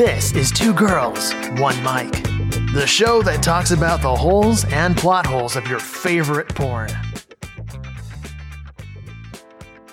[0.00, 2.10] This is Two Girls, One Mic,
[2.72, 6.88] the show that talks about the holes and plot holes of your favorite porn.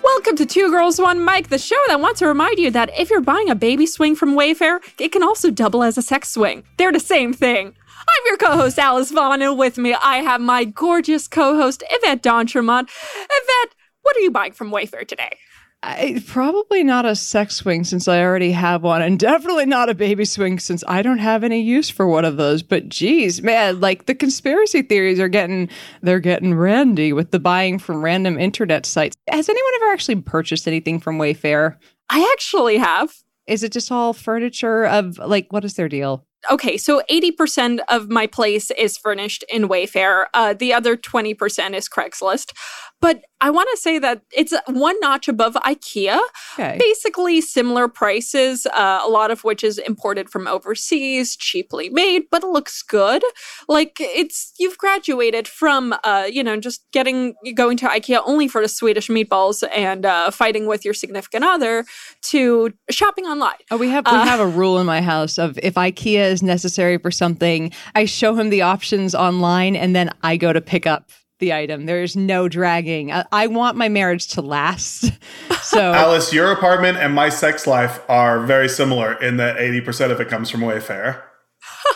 [0.02, 3.10] Welcome to Two Girls One Mic, the show that wants to remind you that if
[3.10, 6.64] you're buying a baby swing from Wayfair, it can also double as a sex swing.
[6.78, 7.66] They're the same thing.
[7.66, 12.88] I'm your co-host Alice Vaughn, and with me I have my gorgeous co-host Yvette d'Entremont.
[12.88, 15.36] Yvette, what are you buying from Wayfair today?
[15.82, 19.94] I, probably not a sex swing since I already have one, and definitely not a
[19.94, 22.64] baby swing since I don't have any use for one of those.
[22.64, 25.68] But geez, man, like the conspiracy theories are getting
[26.02, 29.16] they're getting randy with the buying from random internet sites.
[29.30, 31.76] Has anyone ever actually purchased anything from Wayfair?
[32.10, 33.14] I actually have.
[33.46, 36.26] Is it just all furniture of like what is their deal?
[36.50, 40.26] okay, so 80% of my place is furnished in Wayfair.
[40.34, 42.52] Uh, the other 20% is Craigslist.
[43.00, 46.18] But I want to say that it's one notch above IKEA.
[46.54, 46.76] Okay.
[46.78, 52.42] Basically, similar prices, uh, a lot of which is imported from overseas, cheaply made, but
[52.42, 53.22] it looks good.
[53.68, 58.60] Like it's you've graduated from, uh, you know, just getting going to IKEA only for
[58.60, 61.84] the Swedish meatballs and uh, fighting with your significant other
[62.22, 63.54] to shopping online.
[63.70, 66.42] Oh, we have we uh, have a rule in my house of if IKEA is
[66.42, 70.84] necessary for something, I show him the options online, and then I go to pick
[70.84, 71.86] up the item.
[71.86, 73.12] There's no dragging.
[73.12, 75.12] I, I want my marriage to last.
[75.60, 80.18] So, Alice, your apartment and my sex life are very similar in that 80% of
[80.18, 81.20] it comes from Wayfair.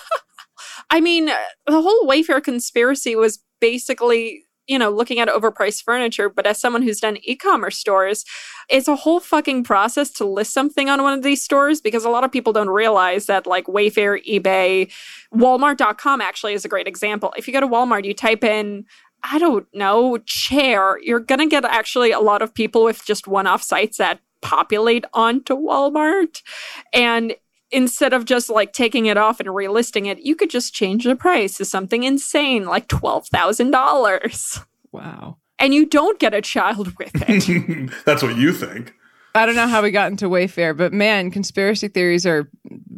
[0.90, 1.26] I mean,
[1.66, 6.82] the whole Wayfair conspiracy was basically you know, looking at overpriced furniture, but as someone
[6.82, 8.24] who's done e-commerce stores,
[8.68, 12.08] it's a whole fucking process to list something on one of these stores because a
[12.08, 14.90] lot of people don't realize that like Wayfair, eBay,
[15.34, 17.34] Walmart.com actually is a great example.
[17.36, 18.84] If you go to Walmart, you type in
[19.22, 23.28] I don't know, chair, you're going to get actually a lot of people with just
[23.28, 26.42] one off sites that populate onto Walmart.
[26.92, 27.34] And
[27.70, 31.16] instead of just like taking it off and relisting it, you could just change the
[31.16, 34.64] price to something insane like $12,000.
[34.92, 35.38] Wow.
[35.58, 37.90] And you don't get a child with it.
[38.04, 38.94] That's what you think.
[39.34, 42.50] I don't know how we got into Wayfair, but man, conspiracy theories are,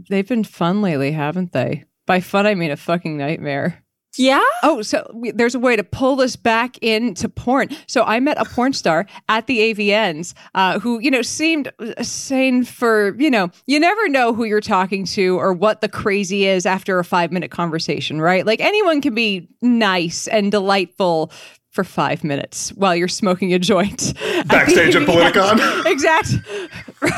[0.08, 1.84] they've been fun lately, haven't they?
[2.06, 3.83] By fun, I mean a fucking nightmare.
[4.16, 4.42] Yeah.
[4.62, 7.68] Oh, so we, there's a way to pull this back into porn.
[7.86, 12.64] So I met a porn star at the AVNs uh, who, you know, seemed sane
[12.64, 16.66] for, you know, you never know who you're talking to or what the crazy is
[16.66, 18.46] after a five minute conversation, right?
[18.46, 21.32] Like anyone can be nice and delightful
[21.74, 24.14] for five minutes while you're smoking a joint.
[24.46, 25.86] Backstage at, at Politicon.
[25.90, 26.34] exact.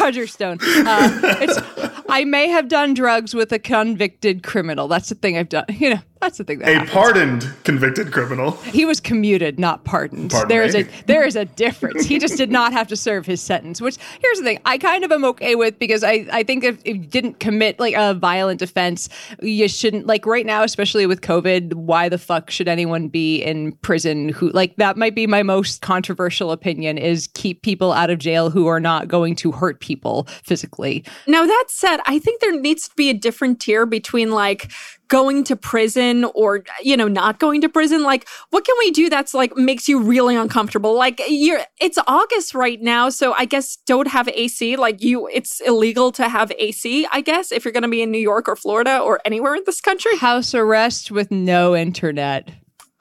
[0.01, 0.59] Roger Stone.
[0.63, 4.89] Uh, I may have done drugs with a convicted criminal.
[4.89, 5.67] That's the thing I've done.
[5.69, 6.91] You know, that's the thing that a happens.
[6.91, 8.53] pardoned convicted criminal.
[8.53, 10.31] He was commuted, not pardoned.
[10.31, 12.07] Pardon there is a there is a difference.
[12.07, 13.81] he just did not have to serve his sentence.
[13.81, 16.79] Which here's the thing, I kind of am okay with because I I think if,
[16.85, 19.09] if you didn't commit like a violent offense,
[19.43, 21.75] you shouldn't like right now, especially with COVID.
[21.75, 24.31] Why the fuck should anyone be in prison?
[24.31, 28.51] Who like that might be my most controversial opinion is keep people out of jail
[28.51, 31.05] who are not going to hurt people physically.
[31.27, 34.71] Now that said, I think there needs to be a different tier between like
[35.09, 38.03] going to prison or you know not going to prison.
[38.03, 40.97] Like what can we do that's like makes you really uncomfortable?
[40.97, 45.61] Like you're it's august right now so i guess don't have ac like you it's
[45.61, 48.57] illegal to have ac i guess if you're going to be in new york or
[48.57, 50.17] florida or anywhere in this country.
[50.17, 52.51] House arrest with no internet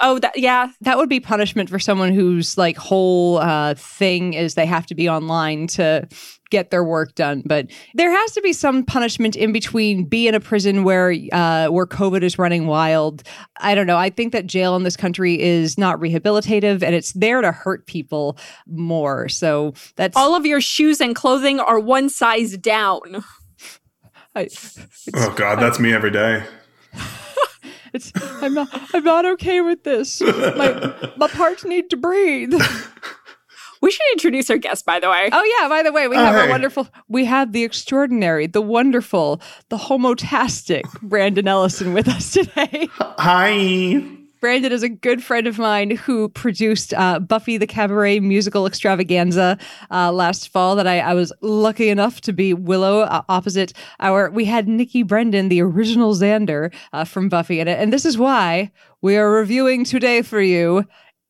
[0.01, 0.72] Oh, that yeah.
[0.81, 4.95] That would be punishment for someone whose like whole uh, thing is they have to
[4.95, 6.07] be online to
[6.50, 7.44] get their work done.
[7.45, 11.67] But there has to be some punishment in between be in a prison where uh,
[11.67, 13.23] where COVID is running wild.
[13.61, 13.97] I don't know.
[13.97, 17.88] I think that jail in this country is not rehabilitative and it's there to hurt
[17.88, 19.29] people more.
[19.29, 23.23] So that's all of your shoes and clothing are one size down.
[24.35, 24.50] I,
[25.13, 26.44] oh God, that's me every day.
[27.95, 28.11] It's
[28.41, 30.22] I'm not I'm not okay with this.
[30.22, 32.53] My my parts need to breathe.
[33.81, 35.29] We should introduce our guest, by the way.
[35.31, 36.41] Oh yeah, by the way, we oh, have hey.
[36.41, 42.90] our wonderful, we have the extraordinary, the wonderful, the homotastic Brandon Ellison with us today.
[42.93, 44.24] Hi.
[44.45, 49.57] Brandon is a good friend of mine who produced uh, Buffy the Cabaret musical extravaganza
[49.89, 50.75] uh, last fall.
[50.75, 54.29] That I, I, was lucky enough to be Willow uh, opposite our.
[54.29, 58.19] We had Nikki Brendon, the original Xander uh, from Buffy, in it, and this is
[58.19, 58.71] why
[59.01, 60.85] we are reviewing today for you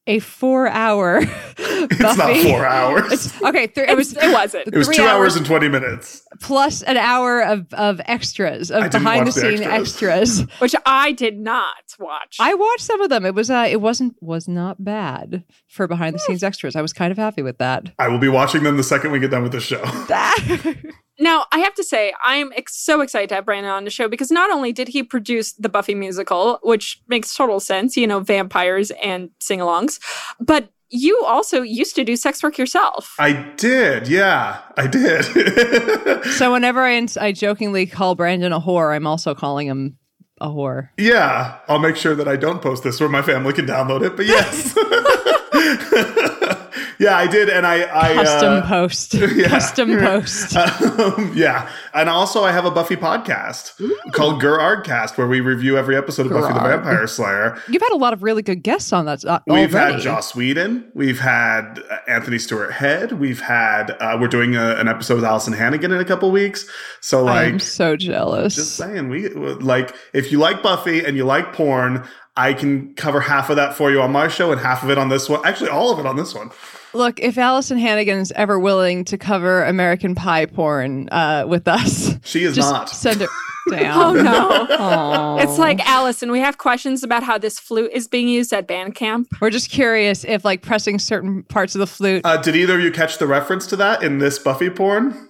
[0.07, 1.19] a four hour.
[1.57, 3.11] it's not four hours.
[3.11, 4.15] It's, okay, th- it was.
[4.15, 4.67] It wasn't.
[4.67, 8.91] It was two hours, hours, and twenty minutes plus an hour of of extras of
[8.91, 10.41] behind the scene extras.
[10.59, 12.37] which I did not watch.
[12.39, 13.25] I watched some of them.
[13.25, 15.43] It was uh, it wasn't was not bad
[15.75, 16.75] for behind the scenes extras.
[16.75, 17.91] I was kind of happy with that.
[17.99, 19.83] I will be watching them the second we get done with the show.
[21.17, 24.09] Now, I have to say, I'm ex- so excited to have Brandon on the show
[24.09, 28.19] because not only did he produce the Buffy musical, which makes total sense, you know,
[28.19, 29.99] vampires and sing alongs,
[30.41, 33.15] but you also used to do sex work yourself.
[33.17, 34.07] I did.
[34.07, 36.25] Yeah, I did.
[36.31, 39.97] so whenever I, I jokingly call Brandon a whore, I'm also calling him
[40.41, 40.89] a whore.
[40.97, 44.17] Yeah, I'll make sure that I don't post this where my family can download it,
[44.17, 44.77] but yes.
[46.99, 49.47] yeah, I did, and I, I custom uh, post, yeah.
[49.47, 50.55] custom post.
[50.55, 53.97] Um, yeah, and also I have a Buffy podcast Ooh.
[54.11, 56.53] called Gerardcast, where we review every episode of Gerard.
[56.53, 57.61] Buffy the Vampire Slayer.
[57.67, 59.25] You've had a lot of really good guests on that.
[59.25, 64.27] Uh, we've had Joss Whedon, we've had uh, Anthony Stewart Head, we've had uh, we're
[64.27, 66.69] doing a, an episode with Alyson Hannigan in a couple weeks.
[67.01, 68.55] So like, I'm so jealous.
[68.55, 72.07] Just saying, we like if you like Buffy and you like porn.
[72.37, 74.97] I can cover half of that for you on my show and half of it
[74.97, 75.41] on this one.
[75.45, 76.51] Actually, all of it on this one.
[76.93, 82.17] Look, if Alyson Hannigan is ever willing to cover American Pie porn uh, with us,
[82.23, 82.89] she is not.
[82.89, 83.27] Send her.
[83.71, 84.17] down.
[84.17, 84.67] oh no!
[84.77, 85.43] Aww.
[85.43, 86.31] It's like Alyson.
[86.31, 89.27] We have questions about how this flute is being used at band camp.
[89.41, 92.21] We're just curious if, like, pressing certain parts of the flute.
[92.23, 95.24] Uh, did either of you catch the reference to that in this Buffy porn?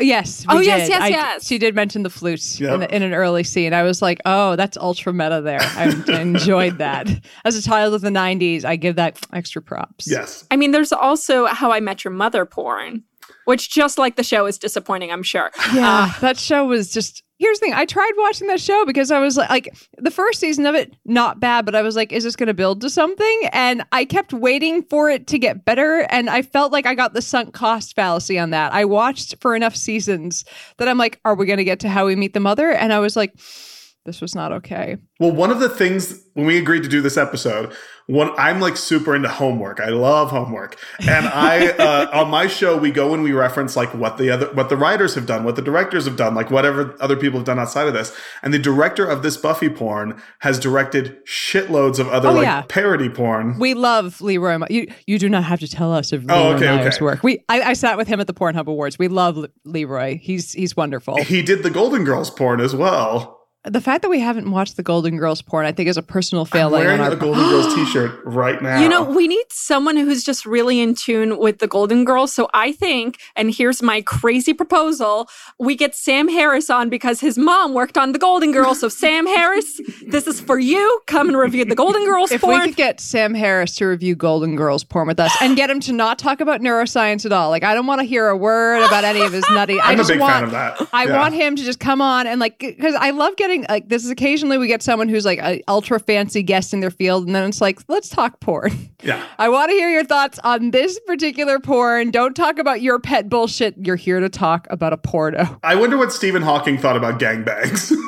[0.00, 0.44] Yes.
[0.48, 0.66] oh, did.
[0.66, 1.46] yes, yes, I, yes.
[1.46, 2.74] She did mention the flutes yep.
[2.74, 3.72] in, in, an early scene.
[3.72, 5.60] I was like, oh, that's ultra meta there.
[5.60, 7.08] I, I enjoyed that.
[7.44, 10.10] As a child of the 90s, I give that extra props.
[10.10, 10.46] Yes.
[10.50, 13.04] I mean, there's also How I Met Your Mother porn,
[13.44, 15.50] which just like the show is disappointing, I'm sure.
[15.74, 16.10] Yeah.
[16.14, 17.74] Uh, that show was just here's the thing.
[17.74, 20.94] I tried watching that show because i was like, like the first season of it
[21.04, 23.40] not bad but i was like is this going to build to something?
[23.52, 27.14] And i kept waiting for it to get better and i felt like i got
[27.14, 28.72] the sunk cost fallacy on that.
[28.72, 30.44] I watched for enough seasons
[30.76, 32.70] that i'm like are we going to get to how we meet the mother?
[32.70, 33.34] And i was like
[34.06, 34.96] this was not okay.
[35.18, 37.74] Well, one of the things when we agreed to do this episode,
[38.06, 39.78] one I'm like super into homework.
[39.78, 43.92] I love homework, and I uh, on my show we go and we reference like
[43.94, 46.96] what the other what the writers have done, what the directors have done, like whatever
[46.98, 48.16] other people have done outside of this.
[48.42, 52.62] And the director of this Buffy porn has directed shitloads of other oh, like yeah.
[52.68, 53.58] parody porn.
[53.58, 54.58] We love Leroy.
[54.70, 57.04] You you do not have to tell us of Leroy oh, okay, okay.
[57.04, 57.22] work.
[57.22, 58.98] We I, I, sat with him at the Pornhub Awards.
[58.98, 60.18] We love Leroy.
[60.18, 61.22] He's he's wonderful.
[61.22, 64.82] He did the Golden Girls porn as well the fact that we haven't watched the
[64.82, 66.80] Golden Girls porn, I think, is a personal failing.
[66.80, 68.80] I'm wearing on a Golden Girls T-shirt right now.
[68.80, 72.32] You know, we need someone who's just really in tune with the Golden Girls.
[72.32, 75.28] So I think, and here's my crazy proposal:
[75.58, 78.80] we get Sam Harris on because his mom worked on the Golden Girls.
[78.80, 81.02] So Sam Harris, this is for you.
[81.06, 82.60] Come and review the Golden Girls if porn.
[82.60, 85.80] we could get Sam Harris to review Golden Girls porn with us and get him
[85.80, 88.82] to not talk about neuroscience at all, like I don't want to hear a word
[88.86, 89.78] about any of his nutty.
[89.82, 90.88] I'm I just a big want, fan of that.
[90.94, 91.18] I yeah.
[91.18, 94.10] want him to just come on and like because I love getting like this is
[94.10, 97.48] occasionally we get someone who's like an ultra fancy guest in their field, and then
[97.48, 98.90] it's like, let's talk porn.
[99.02, 99.24] Yeah.
[99.38, 102.10] I want to hear your thoughts on this particular porn.
[102.10, 103.74] Don't talk about your pet bullshit.
[103.78, 105.58] You're here to talk about a porno.
[105.62, 107.92] I wonder what Stephen Hawking thought about gangbangs.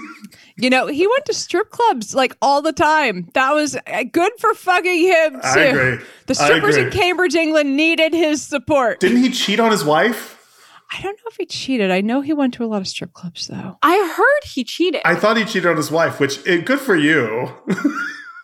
[0.56, 3.28] You know, he went to strip clubs like all the time.
[3.32, 5.40] That was uh, good for fucking him too.
[5.42, 6.06] I agree.
[6.26, 9.00] The strippers in Cambridge, England needed his support.
[9.00, 10.41] Didn't he cheat on his wife?
[10.92, 11.90] I don't know if he cheated.
[11.90, 13.78] I know he went to a lot of strip clubs though.
[13.82, 15.00] I heard he cheated.
[15.04, 17.50] I thought he cheated on his wife, which it, eh, good for you.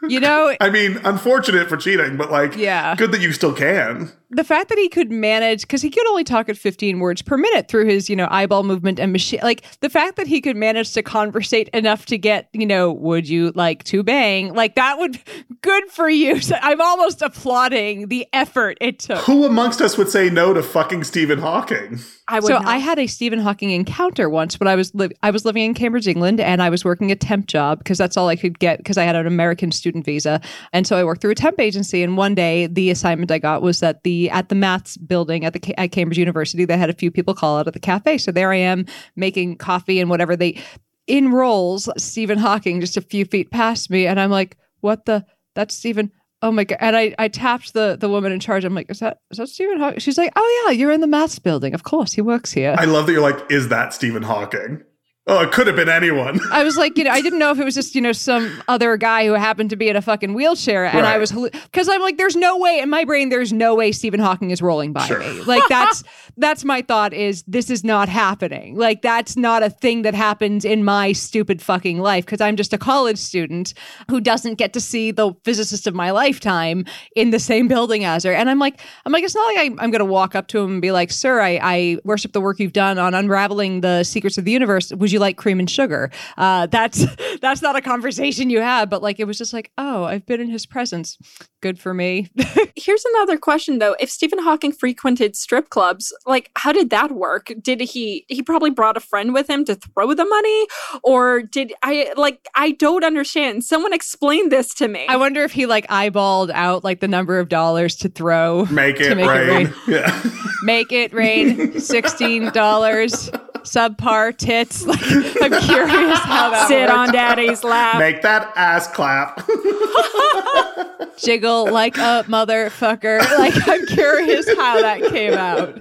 [0.02, 4.12] You know, I mean, unfortunate for cheating, but like, yeah, good that you still can.
[4.30, 7.38] The fact that he could manage, because he could only talk at 15 words per
[7.38, 10.56] minute through his, you know, eyeball movement and machine, like the fact that he could
[10.56, 14.52] manage to conversate enough to get, you know, would you like to bang?
[14.52, 15.18] Like that would,
[15.62, 16.40] good for you.
[16.40, 19.18] So I'm almost applauding the effort it took.
[19.24, 21.98] Who amongst us would say no to fucking Stephen Hawking?
[22.28, 22.66] I so not.
[22.66, 25.72] I had a Stephen Hawking encounter once when I was li- I was living in
[25.72, 28.78] Cambridge, England, and I was working a temp job because that's all I could get
[28.78, 30.40] because I had an American student visa,
[30.72, 32.02] and so I worked through a temp agency.
[32.02, 35.52] And one day, the assignment I got was that the at the maths building at
[35.52, 38.18] the at Cambridge University, they had a few people call out at the cafe.
[38.18, 40.36] So there I am making coffee and whatever.
[40.36, 40.60] They
[41.06, 45.24] enrolls Stephen Hawking just a few feet past me, and I'm like, "What the?
[45.54, 46.78] That's Stephen." Oh my god!
[46.80, 48.64] And I, I tapped the the woman in charge.
[48.64, 49.98] I'm like, is that is that Stephen Hawking?
[49.98, 51.74] She's like, oh yeah, you're in the maths building.
[51.74, 52.76] Of course, he works here.
[52.78, 54.84] I love that you're like, is that Stephen Hawking?
[55.30, 56.40] Oh, it could have been anyone.
[56.50, 58.62] I was like, you know, I didn't know if it was just, you know, some
[58.66, 60.86] other guy who happened to be in a fucking wheelchair.
[60.86, 61.16] And right.
[61.16, 64.20] I was, because I'm like, there's no way in my brain, there's no way Stephen
[64.20, 65.20] Hawking is rolling by sure.
[65.20, 65.42] me.
[65.42, 66.02] Like, that's,
[66.38, 68.76] that's my thought is this is not happening.
[68.76, 72.72] Like, that's not a thing that happens in my stupid fucking life because I'm just
[72.72, 73.74] a college student
[74.10, 76.84] who doesn't get to see the physicist of my lifetime
[77.16, 78.32] in the same building as her.
[78.32, 80.60] And I'm like, I'm like, it's not like I, am going to walk up to
[80.60, 84.04] him and be like, sir, I, I worship the work you've done on unraveling the
[84.04, 84.92] secrets of the universe.
[84.92, 86.10] Would you like cream and sugar?
[86.36, 87.04] Uh, that's
[87.40, 90.40] that's not a conversation you have, but like it was just like, oh, I've been
[90.40, 91.18] in his presence.
[91.60, 92.28] Good for me.
[92.76, 93.96] Here's another question though.
[93.98, 97.52] If Stephen Hawking frequented strip clubs, like how did that work?
[97.60, 100.66] Did he he probably brought a friend with him to throw the money?
[101.02, 103.64] Or did I like I don't understand.
[103.64, 105.06] Someone explain this to me.
[105.08, 108.64] I wonder if he like eyeballed out like the number of dollars to throw.
[108.66, 109.48] Make it to make rain.
[109.48, 109.74] It rain.
[109.88, 110.22] Yeah.
[110.62, 111.80] Make it rain.
[111.80, 113.30] Sixteen dollars.
[113.72, 114.84] Subpar tits.
[114.86, 116.92] Like I'm curious how that Sit worked.
[116.92, 117.98] on daddy's lap.
[117.98, 119.46] Make that ass clap.
[121.18, 123.18] jiggle like a motherfucker.
[123.38, 125.78] Like I'm curious how that came out.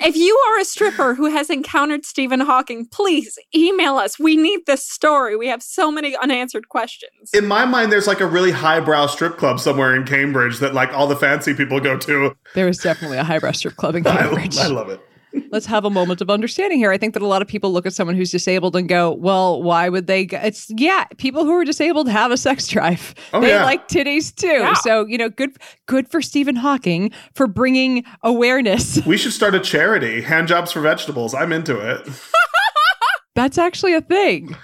[0.00, 4.18] If you are a stripper who has encountered Stephen Hawking, please email us.
[4.18, 5.36] We need this story.
[5.36, 7.30] We have so many unanswered questions.
[7.32, 10.92] In my mind, there's like a really highbrow strip club somewhere in Cambridge that like
[10.92, 12.36] all the fancy people go to.
[12.54, 14.58] There was definitely a highbrow strip club in I, Cambridge.
[14.58, 15.00] I love it.
[15.50, 16.90] Let's have a moment of understanding here.
[16.90, 19.62] I think that a lot of people look at someone who's disabled and go, "Well,
[19.62, 20.38] why would they?" Go?
[20.42, 23.14] It's yeah, people who are disabled have a sex drive.
[23.32, 23.64] Oh, they yeah.
[23.64, 24.46] like titties too.
[24.46, 24.74] Yeah.
[24.74, 29.04] So you know, good good for Stephen Hawking for bringing awareness.
[29.06, 31.34] We should start a charity, hand jobs for vegetables.
[31.34, 32.08] I'm into it.
[33.34, 34.56] That's actually a thing.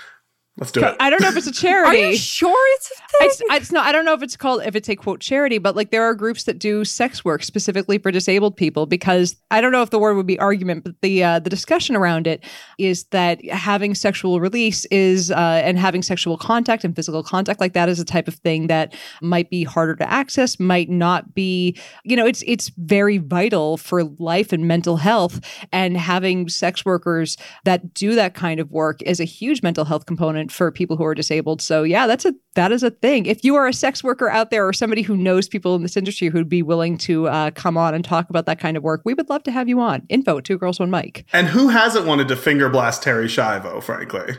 [0.60, 0.94] Let's do it.
[1.00, 2.02] I don't know if it's a charity.
[2.02, 3.28] Are you sure it's a thing?
[3.28, 3.86] It's, it's not.
[3.86, 6.14] I don't know if it's called if it's a quote charity, but like there are
[6.14, 9.98] groups that do sex work specifically for disabled people because I don't know if the
[9.98, 12.44] word would be argument, but the uh, the discussion around it
[12.76, 17.72] is that having sexual release is uh, and having sexual contact and physical contact like
[17.72, 21.74] that is a type of thing that might be harder to access, might not be.
[22.04, 25.40] You know, it's it's very vital for life and mental health,
[25.72, 30.04] and having sex workers that do that kind of work is a huge mental health
[30.04, 31.62] component for people who are disabled.
[31.62, 33.26] So yeah, that's a that is a thing.
[33.26, 35.97] If you are a sex worker out there or somebody who knows people in this
[35.97, 39.02] industry who'd be willing to uh, come on and talk about that kind of work,
[39.04, 40.02] we would love to have you on.
[40.09, 41.25] Info at two girls one mic.
[41.33, 44.35] and who hasn't wanted to finger blast Terri Schiavo, frankly?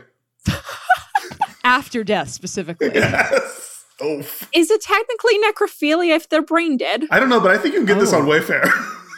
[1.64, 2.90] After death specifically.
[2.94, 3.84] Yes.
[4.00, 4.18] Oh,
[4.52, 7.04] Is it technically necrophilia if they're brain dead?
[7.10, 8.18] I don't know, but I think you can get this Oh.
[8.20, 8.68] on Wayfair.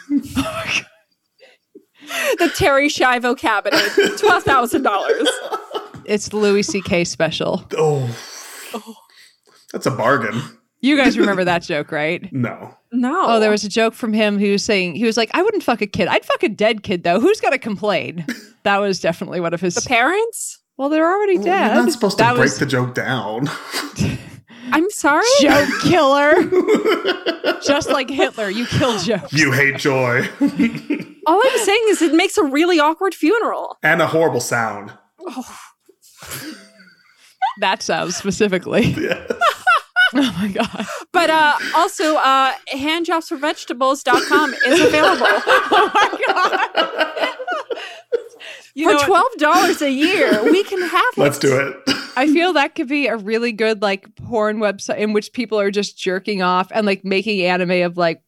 [2.37, 3.81] The Terri Schiavo cabinet,
[4.19, 5.27] twelve thousand dollars.
[6.07, 7.03] It's the Louis C.K.
[7.05, 7.65] special.
[7.77, 8.09] oh.
[9.71, 10.41] That's a bargain.
[10.81, 12.29] You guys remember that joke, right?
[12.31, 12.75] No.
[12.91, 13.23] No.
[13.27, 15.63] Oh, there was a joke from him who was saying he was like, "I wouldn't
[15.63, 16.07] fuck a kid.
[16.07, 17.19] I'd fuck a dead kid though.
[17.19, 18.25] Who's gonna complain?"
[18.63, 19.75] That was definitely one of his.
[19.75, 20.57] the parents.
[20.77, 21.75] well, they're already Well, dead.
[21.75, 23.47] You're not supposed to that break was the joke down.
[24.71, 25.23] I'm sorry.
[25.39, 26.33] joke killer.
[27.63, 29.31] Just like Hitler, you kill jokes.
[29.33, 30.27] you hate joy.
[31.27, 33.77] All I'm saying is it makes a really awkward funeral.
[33.83, 34.93] and a horrible sound.
[35.19, 35.45] Oh.
[37.59, 38.95] That sounds specifically.
[40.17, 40.85] Oh my god.
[41.11, 47.29] But uh, also, uh, handjobsforvegetables.com is available oh my god.
[48.75, 50.43] You for twelve dollars a year.
[50.43, 51.19] We can have it.
[51.19, 51.75] Let's do it.
[52.15, 55.71] I feel that could be a really good like porn website in which people are
[55.71, 58.21] just jerking off and like making anime of like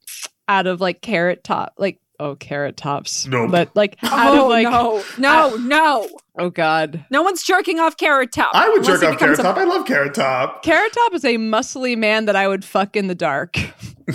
[0.50, 3.28] out of like carrot top like oh carrot tops.
[3.28, 3.52] Nope.
[3.52, 6.10] But like out Oh of like no, no, no!
[6.38, 7.06] oh god.
[7.10, 8.52] No one's jerking off Carrot Top.
[8.54, 9.58] I would jerk off Carrot Top.
[9.58, 10.64] I love Carrot Top.
[10.64, 13.58] Carrot Top is a muscly man that I would fuck in the dark.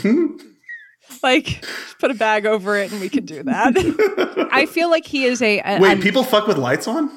[1.22, 1.64] like
[1.98, 4.48] put a bag over it and we could do that.
[4.52, 7.10] I feel like he is a, a Wait, people fuck with lights on?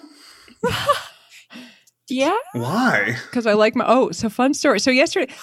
[2.07, 2.37] Yeah.
[2.53, 3.15] Why?
[3.29, 4.79] because I like my oh, so fun story.
[4.79, 5.33] So yesterday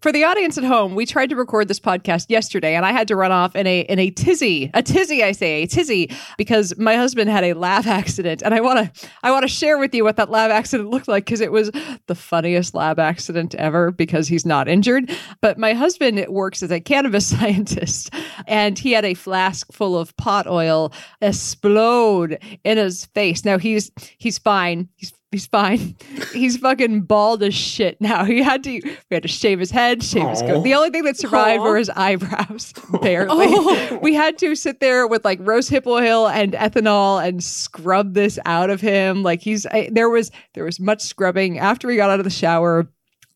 [0.00, 3.08] for the audience at home, we tried to record this podcast yesterday and I had
[3.08, 4.70] to run off in a in a tizzy.
[4.74, 8.42] A tizzy, I say, a tizzy, because my husband had a lab accident.
[8.42, 11.40] And I wanna I wanna share with you what that lab accident looked like because
[11.40, 11.70] it was
[12.06, 15.10] the funniest lab accident ever because he's not injured.
[15.40, 18.14] But my husband works as a cannabis scientist
[18.46, 23.44] and he had a flask full of pot oil explode in his face.
[23.44, 24.88] Now he's he's fine.
[24.94, 25.94] He's He's fine.
[26.32, 28.24] He's fucking bald as shit now.
[28.28, 30.46] He had to we had to shave his head, shave his Aw.
[30.46, 30.62] coat.
[30.64, 31.64] The only thing that survived Aw.
[31.64, 33.46] were his eyebrows, barely.
[33.48, 33.98] Oh.
[34.00, 38.38] We had to sit there with like rose hip oil and ethanol and scrub this
[38.46, 39.22] out of him.
[39.22, 42.30] Like he's I, there was there was much scrubbing after he got out of the
[42.30, 42.88] shower.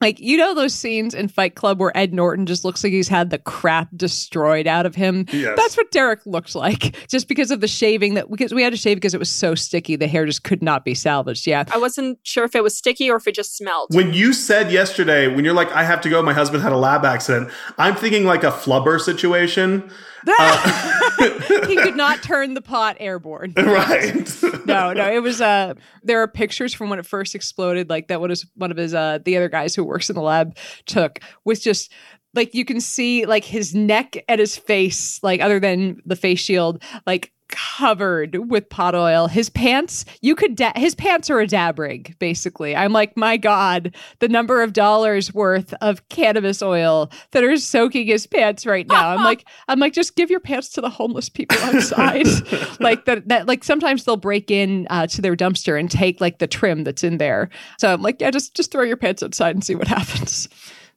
[0.03, 3.07] Like you know those scenes in Fight Club where Ed Norton just looks like he's
[3.07, 5.27] had the crap destroyed out of him.
[5.33, 5.57] Yes.
[5.57, 8.77] That's what Derek looked like, just because of the shaving that because we had to
[8.77, 11.47] shave because it was so sticky, the hair just could not be salvaged.
[11.47, 13.95] Yeah, I wasn't sure if it was sticky or if it just smelled.
[13.95, 16.77] When you said yesterday, when you're like, I have to go, my husband had a
[16.77, 19.89] lab accident, I'm thinking like a flubber situation.
[21.67, 23.53] he could not turn the pot airborne.
[23.57, 24.43] right.
[24.67, 25.41] No, no, it was.
[25.41, 28.21] Uh, there are pictures from when it first exploded, like that.
[28.21, 31.21] What is one of his uh the other guys who works in the lab took
[31.45, 31.93] was just
[32.35, 36.41] like you can see like his neck and his face, like other than the face
[36.41, 39.29] shield, like covered with pot oil.
[39.29, 42.75] His pants, you could, da- his pants are a dab rig, basically.
[42.75, 48.07] I'm like, my God, the number of dollars worth of cannabis oil that are soaking
[48.09, 49.11] his pants right now.
[49.11, 52.27] I'm like, I'm like, just give your pants to the homeless people outside.
[52.81, 56.39] like that, that, like sometimes they'll break in uh, to their dumpster and take like
[56.39, 57.51] the trim that's in there.
[57.79, 60.49] So I'm like, yeah, just, just throw your pants outside and see what happens.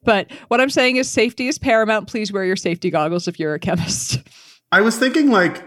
[0.05, 2.07] But what I'm saying is safety is paramount.
[2.07, 4.19] Please wear your safety goggles if you're a chemist.
[4.71, 5.63] I was thinking like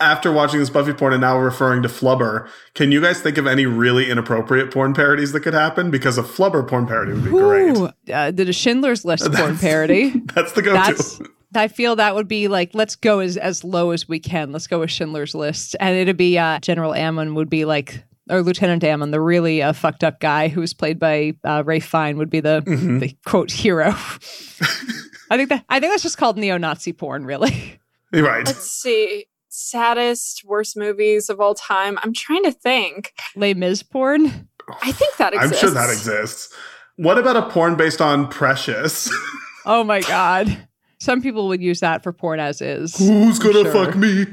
[0.00, 3.46] after watching this Buffy porn and now referring to Flubber, can you guys think of
[3.46, 5.90] any really inappropriate porn parodies that could happen?
[5.90, 7.76] Because a Flubber porn parody would be great.
[7.76, 10.10] Ooh, uh, the Schindler's List porn parody.
[10.34, 11.30] That's the go-to.
[11.54, 14.52] I feel that would be like, let's go as, as low as we can.
[14.52, 15.74] Let's go with Schindler's List.
[15.80, 19.72] And it'd be uh, General Amon would be like, or Lieutenant Amon, the really uh,
[19.72, 23.00] fucked up guy who was played by uh, Ralph Fiennes, would be the, Mhm.
[23.00, 23.90] the quote hero.
[25.30, 27.80] I think that I think that's just called neo-Nazi porn, really.
[28.12, 28.44] You're right.
[28.46, 29.24] Let's see.
[29.56, 31.98] Saddest, worst movies of all time.
[32.02, 33.12] I'm trying to think.
[33.36, 34.48] Les Mis porn.
[34.82, 35.54] I think that exists.
[35.54, 36.54] I'm sure that exists.
[36.96, 39.10] What about a porn based on Precious?
[39.68, 40.58] Oh my god.
[41.00, 42.96] Some people would use that for porn as is.
[42.96, 43.72] Who's gonna Sure.
[43.86, 44.26] fuck me?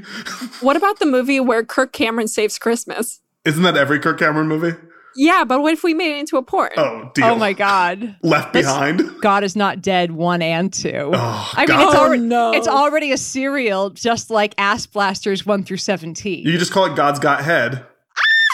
[0.62, 3.20] What about the movie where Kirk Cameron saves Christmas?
[3.44, 4.78] Isn't that every Kirk Cameron movie?
[5.16, 6.72] Yeah, but what if we made it into a porn?
[6.78, 7.26] Oh, deal.
[7.26, 8.16] Oh my god.
[8.24, 9.22] Left Let's- behind.
[9.22, 11.12] God is not dead one and two.
[11.14, 11.88] Oh, I mean, God.
[11.88, 12.52] it's, Oh, already, no.
[12.54, 16.46] it's already a serial, just like Ass Blasters 1 through 17.
[16.48, 17.86] You just call it God's Got Head.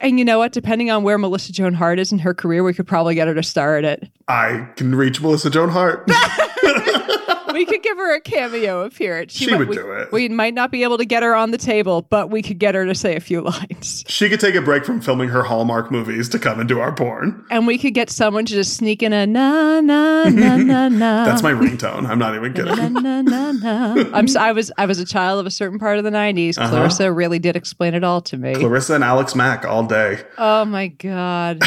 [0.00, 0.52] And you know what?
[0.52, 3.34] Depending on where Melissa Joan Hart is in her career, we could probably get her
[3.34, 4.10] to star in it.
[4.28, 6.04] I can reach Melissa Joan Hart.
[7.54, 9.32] We could give her a cameo appearance.
[9.32, 10.12] She might- would we, do it.
[10.12, 12.74] We might not be able to get her on the table, but we could get
[12.74, 14.04] her to say a few lines.
[14.08, 16.92] she could take a break from filming her Hallmark movies to come and do our
[16.92, 17.44] porn.
[17.50, 21.24] And we could get someone to just sneak in a na na na na na.
[21.24, 22.06] That's my ringtone.
[22.08, 22.92] I'm not even kidding.
[22.94, 24.04] na, na, na.
[24.12, 26.58] I'm so, I was I was a child of a certain part of the 90s.
[26.58, 26.68] Uh-huh.
[26.70, 28.54] Clarissa really did explain it all to me.
[28.54, 30.20] Clarissa and Alex Mack all day.
[30.38, 31.62] Oh my god.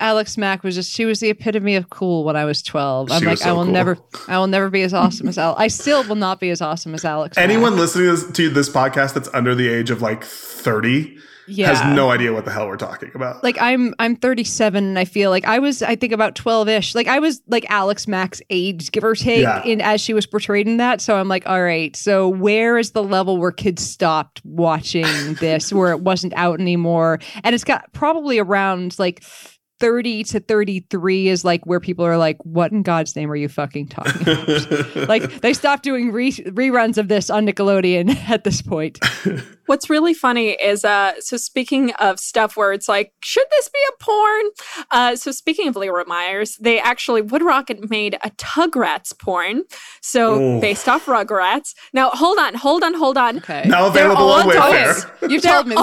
[0.00, 3.10] Alex Mack was just she was the epitome of cool when I was 12.
[3.10, 3.72] I'm She like so I will cool.
[3.72, 3.98] never
[4.28, 5.60] I will never be as awesome as Alex.
[5.60, 7.36] I still will not be as awesome as Alex.
[7.36, 7.44] Mack.
[7.44, 11.74] Anyone listening to this, to this podcast that's under the age of like 30 yeah.
[11.74, 13.44] has no idea what the hell we're talking about.
[13.44, 16.94] like I'm I'm 37 and I feel like I was I think about 12ish.
[16.94, 19.62] Like I was like Alex Mack's age give or take Yeah.
[19.62, 21.02] in as she was portrayed in that.
[21.02, 21.94] So I'm like all right.
[21.96, 27.20] So where is the level where kids stopped watching this where it wasn't out anymore?
[27.42, 29.22] And it's got probably around like
[29.80, 33.48] 30 to 33 is like where people are like what in God's name are you
[33.48, 34.96] fucking talking about?
[35.08, 38.98] like they stopped doing re- reruns of this on Nickelodeon at this point.
[39.66, 43.78] What's really funny is uh so speaking of stuff where it's like, should this be
[43.88, 44.44] a porn?
[44.90, 49.64] Uh so speaking of Leroy Myers, they actually Wood Rocket made a Tugrats porn.
[50.00, 50.60] So Ooh.
[50.60, 51.74] based off Rugrats.
[51.92, 53.38] Now hold on, hold on, hold on.
[53.38, 53.64] Okay.
[53.66, 55.04] now available all on adults.
[55.04, 55.30] Wayfair.
[55.30, 55.74] You've They're told me.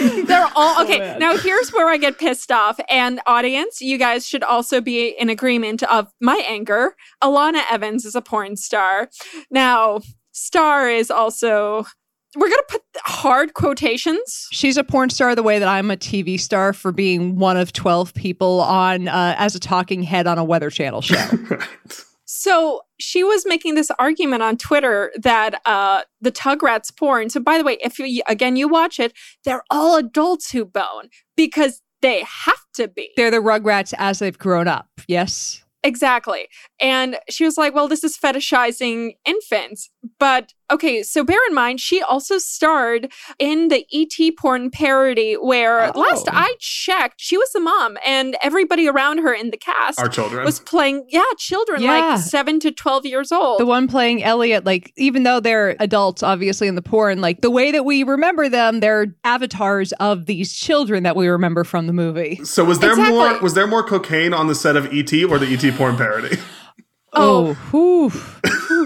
[0.26, 0.98] They're all okay.
[0.98, 1.18] man.
[1.18, 2.78] now here's where I get pissed off.
[2.88, 6.94] And audience, you guys should also be in agreement of my anger.
[7.22, 9.08] Alana Evans is a porn star.
[9.50, 10.00] Now,
[10.32, 11.86] star is also
[12.36, 14.48] we're gonna put hard quotations.
[14.52, 17.72] She's a porn star the way that I'm a TV star for being one of
[17.72, 21.16] 12 people on uh, as a talking head on a Weather Channel show.
[21.50, 21.68] Right.
[22.30, 27.30] So she was making this argument on Twitter that uh, the Tugrats porn.
[27.30, 29.14] So by the way, if you again you watch it,
[29.44, 33.12] they're all adults who bone because they have to be.
[33.16, 34.88] They're the Rugrats as they've grown up.
[35.08, 35.64] Yes.
[35.88, 36.48] Exactly.
[36.80, 39.88] And she was like, well, this is fetishizing infants.
[40.18, 45.90] But okay, so bear in mind, she also starred in the ET porn parody where
[45.94, 45.98] Oh.
[45.98, 50.08] last I checked, she was the mom and everybody around her in the cast Our
[50.08, 50.44] children.
[50.44, 51.92] was playing, yeah, children Yeah.
[52.10, 53.60] like seven to 12 years old.
[53.60, 57.50] The one playing Elliot, like, even though they're adults, obviously, in the porn, like, the
[57.50, 61.92] way that we remember them, they're avatars of these children that we remember from the
[61.94, 62.40] movie.
[62.44, 63.14] so was there Exactly.
[63.16, 66.36] more was there more cocaine on the set of ET or the ET porn parody?
[67.14, 67.54] Oh.
[67.70, 68.10] whew.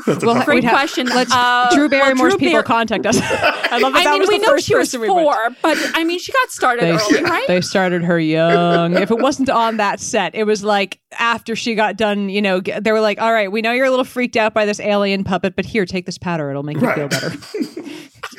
[0.06, 1.06] That's Well, tough Great we'd have- question.
[1.06, 3.16] Let's Uh, Drew Barrymore's well, Drew people Bar- contact us.
[3.22, 4.00] I love that.
[4.00, 6.04] I that mean, was we the know first she was person we four, but I
[6.04, 7.46] mean, she got started They, early, right?
[7.48, 8.94] they started her young.
[8.96, 12.60] if it wasn't on that set, it was like after she got done, you know,
[12.60, 15.24] they were like, all right, we know you're a little freaked out by this alien
[15.24, 16.48] puppet, but here, take this powder.
[16.50, 17.32] It'll make you feel better.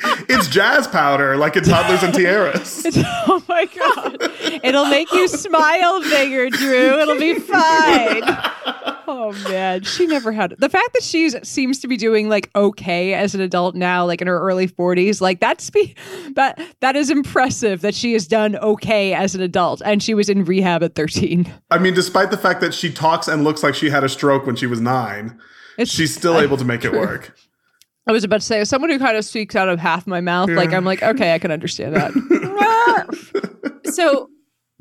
[0.28, 2.84] it's jazz powder, like in toddlers and tiaras.
[3.28, 4.30] oh my God.
[4.64, 7.00] It'll make you smile bigger, Drew.
[7.00, 8.22] It'll be fine.
[9.16, 13.14] Oh man, she never had the fact that she seems to be doing like okay
[13.14, 15.20] as an adult now, like in her early forties.
[15.20, 15.94] Like that's be
[16.34, 20.28] that that is impressive that she has done okay as an adult, and she was
[20.28, 21.50] in rehab at thirteen.
[21.70, 24.46] I mean, despite the fact that she talks and looks like she had a stroke
[24.46, 25.38] when she was nine,
[25.78, 27.36] It's- she's still I- able to make it work.
[28.06, 30.20] I was about to say, as someone who kind of speaks out of half my
[30.20, 32.12] mouth, like I'm like, okay, I can understand that.
[33.94, 34.28] so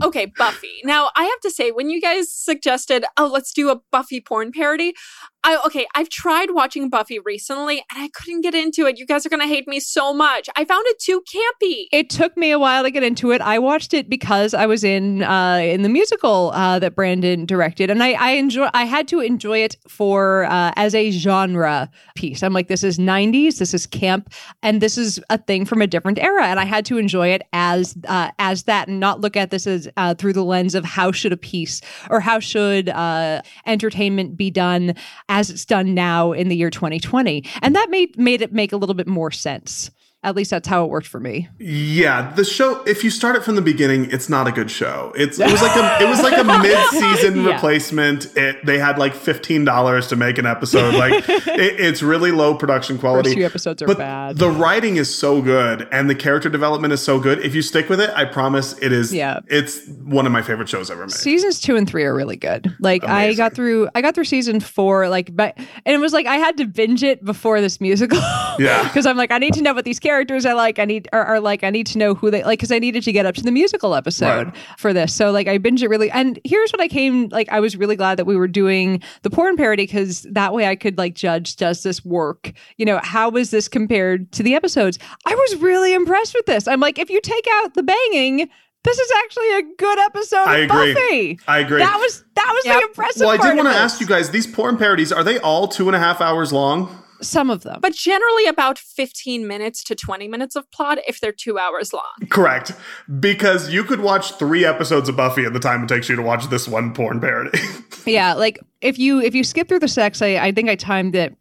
[0.04, 0.82] okay buffy.
[0.84, 4.52] Now i have to say when you guys suggested oh let's do a buffy porn
[4.52, 4.94] parody
[5.44, 9.26] I, okay i've tried watching buffy recently and i couldn't get into it you guys
[9.26, 12.60] are gonna hate me so much i found it too campy it took me a
[12.60, 13.42] while to get into it.
[13.42, 17.90] I watched it because I was in uh, in the musical uh, that Brandon directed,
[17.90, 18.70] and I, I enjoy.
[18.74, 22.44] I had to enjoy it for uh, as a genre piece.
[22.44, 25.88] I'm like, this is '90s, this is camp, and this is a thing from a
[25.88, 29.36] different era, and I had to enjoy it as uh, as that, and not look
[29.36, 32.90] at this as uh, through the lens of how should a piece or how should
[32.90, 34.96] uh, entertainment be done
[35.34, 38.78] as it's done now in the year 2020, and that made made it make a
[38.78, 39.90] little bit more sense.
[40.24, 41.50] At least that's how it worked for me.
[41.60, 42.82] Yeah, the show.
[42.84, 45.12] If you start it from the beginning, it's not a good show.
[45.18, 47.54] It's it was like a it was like a mid season Yeah.
[47.54, 48.36] replacement.
[48.38, 50.94] It they had like fifteen dollars to make an episode.
[50.96, 53.30] Like it, it's really low production quality.
[53.30, 54.38] First few episodes are but bad.
[54.38, 57.40] The writing is so good and the character development is so good.
[57.40, 59.14] If you stick with it, I promise it is.
[59.14, 59.40] Yeah.
[59.48, 61.12] it's one of my favorite shows ever made.
[61.12, 62.74] seasons two and three are really good.
[62.80, 66.26] Like I got through, I got through season four, like, but and it was like
[66.28, 68.20] I had to binge it before this musical.
[68.60, 68.84] Yeah.
[68.84, 70.80] because I'm like, I need to know what these characters are like.
[70.80, 73.04] I need are, are like, I need to know who they like because I needed
[73.04, 74.58] to get up to the musical episode Right.
[74.78, 75.14] for this.
[75.14, 76.10] So like I binge it really.
[76.12, 77.50] And here's what I came like.
[77.50, 80.76] I was really glad that we were doing the porn parody because that way I
[80.76, 82.52] could like judge does this work?
[82.78, 85.00] You know, how was this compared to the episodes?
[85.26, 86.68] I was really impressed with this.
[86.68, 88.50] I'm like, if you take out the banging.
[88.86, 90.94] This is actually a good episode I of agree.
[90.94, 91.40] Buffy.
[91.48, 91.80] I agree.
[91.80, 92.76] That was that was Yep.
[92.82, 95.24] the impressive well, I part did want to ask you guys: these porn parodies are
[95.24, 97.03] they all two and a half hours long?
[97.24, 97.80] Some of them.
[97.82, 102.28] but generally about 15 minutes to 20 minutes of plot if they're two hours long
[102.30, 102.74] Correct,
[103.20, 106.22] because you could watch three episodes of Buffy in the time it takes you to
[106.22, 107.60] watch this one porn parody.
[108.06, 111.16] yeah, like if you if you skip through the sex, I, I think I timed
[111.16, 111.36] it.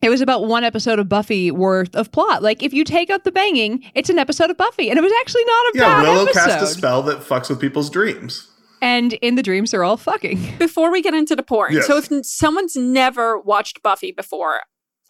[0.00, 2.42] It was about one episode of Buffy worth of plot.
[2.42, 5.12] Like if you take out the banging, it's an episode of Buffy, and it was
[5.20, 6.40] actually not a yeah, bad Willow episode.
[6.48, 8.48] cast a spell that fucks with people's dreams.
[8.80, 10.56] and in the dreams, they're all fucking.
[10.58, 11.86] before we get into the porn Yes.
[11.88, 14.60] so if someone's never watched buffy before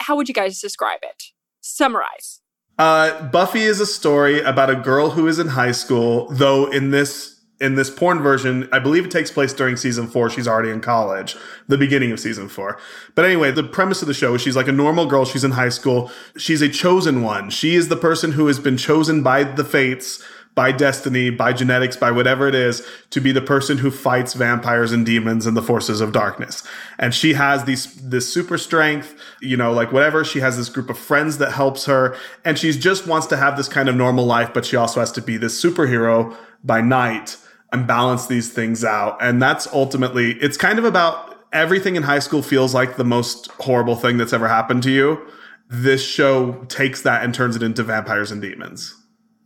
[0.01, 1.25] how would you guys describe it
[1.61, 2.41] summarize
[2.79, 6.91] Uh, Buffy is a story about a girl who is in high school, though in
[6.93, 10.31] this in this porn version, I believe it takes place during season four.
[10.31, 11.35] She's already in college,
[11.67, 12.79] the beginning of season four.
[13.17, 15.25] But anyway, the premise of the show is she's like a normal girl.
[15.25, 16.13] She's in high school.
[16.37, 17.51] She's a chosen one.
[17.51, 20.23] She is the person who has been chosen by the fates,
[20.59, 24.91] by destiny, by genetics, by whatever it is, to be the person who fights vampires
[24.91, 26.67] and demons and the forces of darkness.
[26.99, 30.25] And she has these this super strength, you know, like whatever.
[30.25, 33.57] She has this group of friends that helps her, and she just wants to have
[33.57, 37.37] this kind of normal life, but she also has to be this superhero by night
[37.73, 39.17] and balance these things out.
[39.21, 43.47] And that's ultimately it's kind of about everything in high school feels like the most
[43.61, 45.25] horrible thing that's ever happened to you.
[45.71, 48.97] This show takes that and turns it into vampires and demons.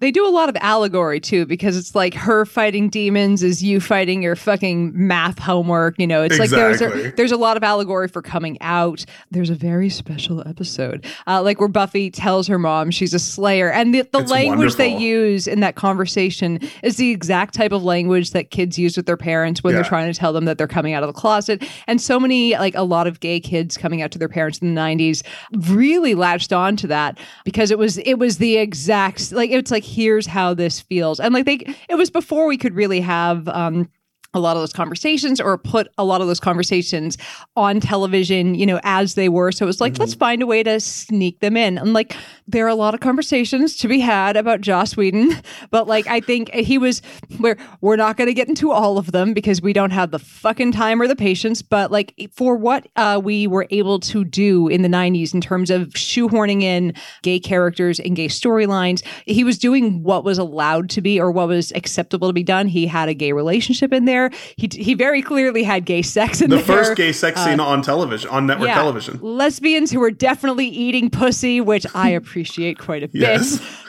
[0.03, 3.79] They do a lot of allegory too, because it's like her fighting demons is you
[3.81, 5.97] fighting your fucking math homework.
[5.97, 9.05] You know, it's like there's a, there's a lot of allegory for coming out.
[9.31, 13.71] There's a very special episode, uh, like where Buffy tells her mom she's a slayer,
[13.71, 18.33] and the, the language they use in that conversation is the exact type of language
[18.33, 19.83] that kids use with their parents when Yeah.
[19.83, 21.63] they're trying to tell them that they're coming out of the closet.
[21.87, 24.75] And so many, like a lot of gay kids coming out to their parents in
[24.75, 29.51] the '90s, really latched on to that because it was it was the exact like
[29.51, 33.01] it's like here's how this feels, and like they it was before we could really
[33.01, 33.49] have.
[33.49, 33.89] um
[34.35, 37.19] a lot of those conversations or put a lot of those conversations
[37.55, 39.53] on television, you know, as they were.
[39.53, 41.77] So it was like, let's find a way to sneak them in.
[41.77, 42.17] And like,
[42.47, 45.35] there are a lot of conversations to be had about Joss Whedon,
[45.71, 47.03] but like, I think he was
[47.39, 50.19] where we're not going to get into all of them because we don't have the
[50.19, 51.61] fucking time or the patience.
[51.61, 55.71] But like, for what uh, we were able to do in the 90s in terms
[55.71, 61.03] of shoehorning in gay characters and gay storylines, he was doing what was allowed to
[61.03, 62.67] be or what was acceptable to be done.
[62.67, 64.22] He had a gay relationship in there.
[64.57, 66.65] He he very clearly had gay sex in The there.
[66.65, 69.19] first gay sex uh, scene on television, on network television.
[69.23, 73.43] Lesbians who were definitely eating pussy, which I appreciate quite a bit.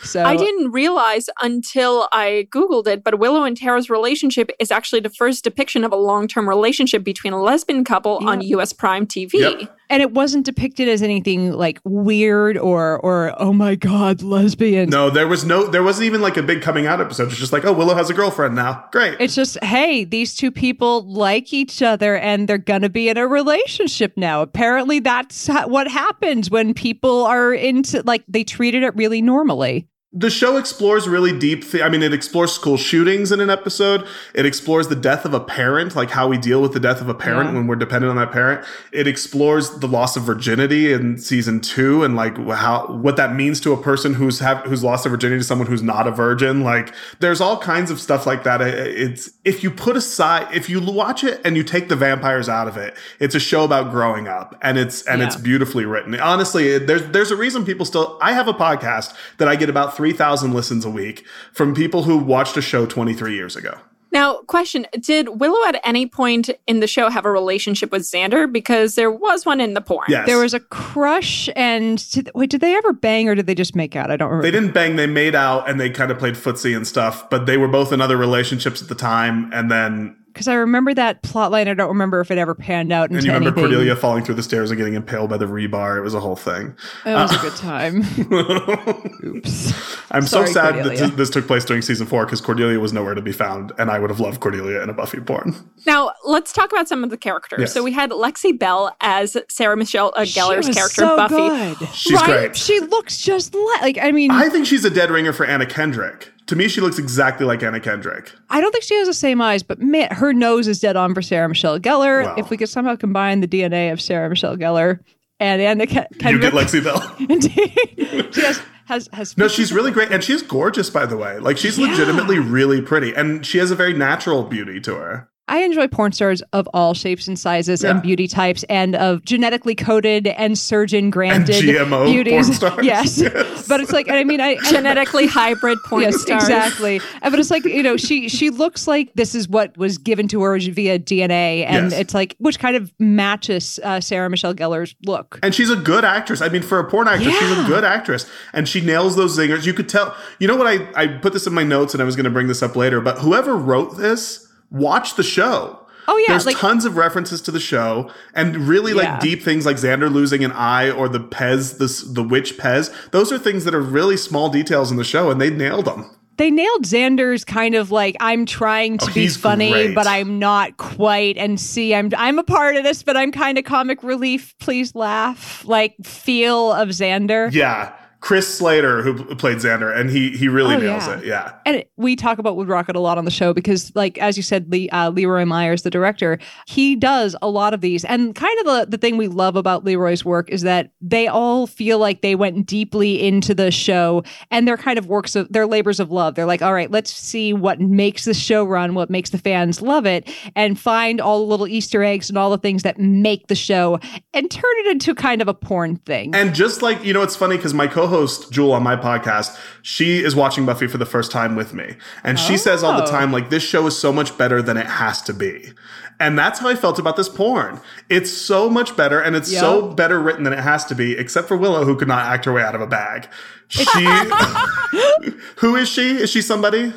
[0.04, 5.00] So I didn't realize until I Googled it, but Willow and Tara's relationship is actually
[5.00, 9.08] the first depiction of a long term relationship between a lesbian couple on US Prime
[9.08, 9.34] TV.
[9.34, 9.78] Yep.
[9.90, 14.90] And it wasn't depicted as anything like weird or or oh my god, lesbian.
[14.90, 17.30] No, there was no, there wasn't even like a big coming out episode.
[17.30, 18.86] It's just like, oh, Willow has a girlfriend now.
[18.92, 19.18] Great.
[19.20, 23.18] It's just, hey, these two people like each other and they're going to be in
[23.18, 24.42] a relationship now.
[24.42, 29.88] Apparently, that's ha- what happens when people are into, like, they treated it really normally.
[30.16, 34.06] The show explores really deep th- i mean it explores school shootings in an episode.
[34.36, 37.10] It explores the death of a parent like how we deal with the death of
[37.10, 37.56] a parent Yeah.
[37.56, 38.64] when we're dependent on that parent.
[38.92, 43.60] It explores the loss of virginity in season two and like how what that means
[43.62, 46.62] to a person who's have who's lost their virginity to someone who's not a virgin.
[46.64, 48.62] Like there's all kinds of stuff like that.
[48.62, 52.68] It's if you put aside if you watch it and you take the vampires out
[52.68, 56.14] of it it's a show about growing up and it's and it's beautifully written.
[56.20, 59.96] Honestly there's there's a reason people still i have a podcast that i get about
[60.04, 63.78] 3000 listens a week from people who watched a show 23 years ago
[64.12, 68.52] Now, question Did Willow at any point in the show have a relationship with Xander?
[68.52, 70.06] Because there was one in the porn.
[70.10, 73.56] yes There was a crush, and did, wait, did they ever bang or did they
[73.56, 74.12] just make out?
[74.12, 74.46] I don't remember.
[74.46, 77.46] they didn't bang they made out and they kind of played footsie and stuff but
[77.46, 81.22] they were both in other relationships at the time and then because I remember that
[81.22, 81.68] plot line.
[81.68, 83.64] I don't remember if it ever panned out into and you remember anything.
[83.72, 86.36] cordelia falling through the stairs and getting impaled by the rebar it was a whole
[86.36, 88.02] thing It was a good time.
[89.24, 89.74] Oops.
[90.12, 90.98] i'm Sorry, so sad Cordelia.
[91.08, 93.90] that this took place during season four because cordelia was nowhere to be found and
[93.90, 97.10] i would have loved cordelia in a buffy porn Now, let's talk about some of
[97.10, 97.60] the characters.
[97.60, 97.74] Yes.
[97.74, 101.36] So we had Lexi Belle as Sarah Michelle uh, Gellar's character, so Buffy.
[101.36, 101.90] good.
[101.90, 102.26] she's Right?
[102.26, 105.46] great She looks just like, like I mean, I think she's a dead ringer for
[105.46, 106.32] Anna Kendrick.
[106.48, 108.32] To me, she looks exactly like Anna Kendrick.
[108.50, 111.14] I don't think she has the same eyes, but man, her nose is dead on
[111.14, 112.26] for Sarah Michelle Gellar.
[112.26, 112.36] Wow.
[112.38, 115.00] If we could somehow combine the DNA of Sarah Michelle Gellar
[115.40, 117.16] and Anna Ke- You Kendrick, get Lexi Belle.
[117.30, 118.34] Indeed.
[118.36, 121.40] she has has has No, she's really great, and she's gorgeous, by the way.
[121.40, 121.88] Like she's Yeah.
[121.88, 125.30] legitimately really pretty, and she has a very natural beauty to her.
[125.50, 127.92] I enjoy porn stars of all shapes and sizes Yeah.
[127.92, 132.46] and beauty types and of genetically coded and surgeon granted GMO beauties.
[132.46, 132.86] porn stars.
[132.86, 133.20] Yes.
[133.20, 133.68] Yes.
[133.68, 136.44] But it's like I mean I Genetically hybrid porn Yes, stars.
[136.44, 137.02] exactly.
[137.22, 140.42] But it's like you know, she she looks like this is what was given to
[140.44, 142.00] her via DNA, and Yes.
[142.00, 145.40] it's like which kind of matches uh, Sarah Michelle Gellar's look.
[145.44, 146.42] And she's a good actress.
[146.42, 148.30] I mean, for a porn actress, she's a good actress.
[148.54, 149.66] And she nails those zingers.
[149.66, 150.16] You could tell.
[150.40, 150.68] You know what?
[150.68, 152.76] I, I put this in my notes and I was going to bring this up
[152.78, 155.80] later, but whoever wrote this, watch the show.
[156.06, 159.12] Oh, yeah, There's like- tons of references to the show and really Yeah.
[159.14, 162.92] like deep things like Xander losing an eye or the Pez, the, the witch Pez.
[163.12, 166.10] Those are things that are really small details in the show and they nailed them.
[166.36, 169.96] They nailed Xander's kind of like I'm trying to Oh, be funny, great.
[169.96, 171.38] but I'm not quite.
[171.38, 174.56] And see, I'm I'm a part of this, but I'm kind of comic relief.
[174.60, 177.54] Please laugh, like feel of Xander.
[177.54, 177.94] Yeah.
[178.24, 181.18] Chris Slater, who played Xander, and he he really Oh, nails yeah.
[181.18, 181.26] it.
[181.26, 181.52] Yeah.
[181.66, 184.44] And we talk about Wood Rocket a lot on the show because, like, as you
[184.44, 188.06] said, Lee, uh, Leroy Myers, the director, he does a lot of these.
[188.06, 191.68] And kind of the, the thing we love about Leroy's work is that they all
[191.68, 195.68] feel like they went deeply into the show and they're kind of works of their
[195.68, 196.36] labors of love.
[196.36, 199.82] They're like, all right, let's see what makes the show run, what makes the fans
[199.82, 203.48] love it, and find all the little Easter eggs and all the things that make
[203.48, 204.00] the show
[204.34, 206.34] and turn it into kind of a porn thing.
[206.34, 209.58] And just like, you know, it's funny because my co host, Jewel, on my podcast,
[209.82, 211.96] she is watching Buffy for the first time with me.
[212.24, 213.12] And she says all the Oh.
[213.12, 215.74] time, like, this show is so much better than it has to be.
[216.20, 217.82] And that's how I felt about this porn.
[218.10, 221.48] It's so much better and it's so better written than it has to be, except
[221.48, 223.28] for Willow, who could not act her way out of a bag.
[223.68, 223.84] She,
[225.58, 226.18] who is she?
[226.18, 226.94] Is she somebody?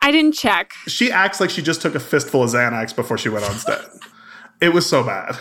[0.00, 0.72] I didn't check.
[0.86, 3.80] She acts like she just took a fistful of Xanax before she went on set.
[4.60, 5.36] It was so bad.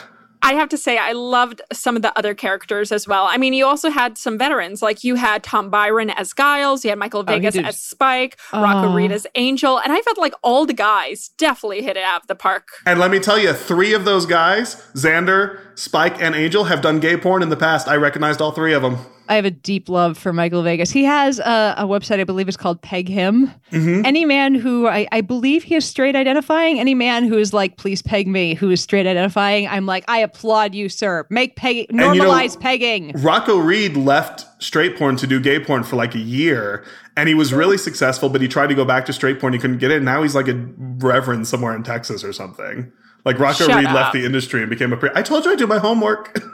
[0.45, 3.25] I have to say, I loved some of the other characters as well.
[3.27, 6.89] I mean, you also had some veterans, like you had Tom Byron as Giles, you
[6.91, 8.93] had Michael Oh, Vegas did- as Spike, Rocco Oh.
[8.93, 12.27] Reed as Angel, and I felt like all the guys definitely hit it out of
[12.27, 12.67] the park.
[12.86, 16.99] And let me tell you, three of those guys, Xander, Spike, and Angel, have done
[16.99, 17.88] gay porn in the past.
[17.88, 18.97] I recognized all three of them.
[19.27, 20.91] I have a deep love for Michael Vegas.
[20.91, 23.51] He has a, a website, I believe it's called Peg Him.
[23.71, 24.05] Mm-hmm.
[24.05, 27.77] Any man who I, I believe he is straight identifying, any man who is like,
[27.77, 31.25] please peg me, who is straight identifying, I'm like, I applaud you, sir.
[31.29, 33.13] Make peg you know- normalize pegging.
[33.15, 36.85] Rocco Reed left straight porn to do gay porn for like a year,
[37.17, 39.53] and he was really successful, but he tried to go back to straight porn.
[39.53, 40.05] He couldn't get in.
[40.05, 42.91] Now he's like a reverend somewhere in Texas or something.
[43.25, 43.95] Like Rocco Shut Reed up.
[43.95, 45.15] left the industry and became a priest.
[45.15, 46.39] I told you I do my homework.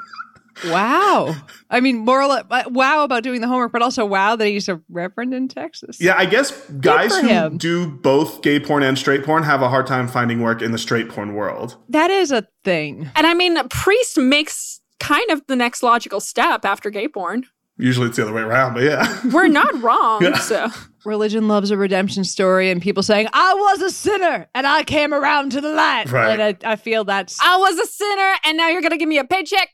[0.66, 1.36] Wow.
[1.70, 4.70] I mean, more like, uh, wow about doing the homework, but also wow that he's
[4.70, 6.00] a reverend in Texas.
[6.00, 7.58] yeah, I guess guys who him.
[7.58, 10.78] do both gay porn and straight porn have a hard time finding work in the
[10.78, 11.78] straight porn world.
[11.90, 13.10] That is a thing.
[13.16, 17.46] And I mean, Priest makes kind of the next logical step after gay porn.
[17.82, 19.20] Usually it's the other way around, but yeah.
[19.32, 20.38] We're not wrong, Yeah.
[20.38, 20.68] so.
[21.04, 25.14] Religion loves a redemption story, and people saying, I was a sinner and I came
[25.16, 26.12] around to the light.
[26.12, 26.40] Right.
[26.40, 27.40] And I, I feel that's.
[27.42, 29.70] I was a sinner, and now you're going to give me a paycheck.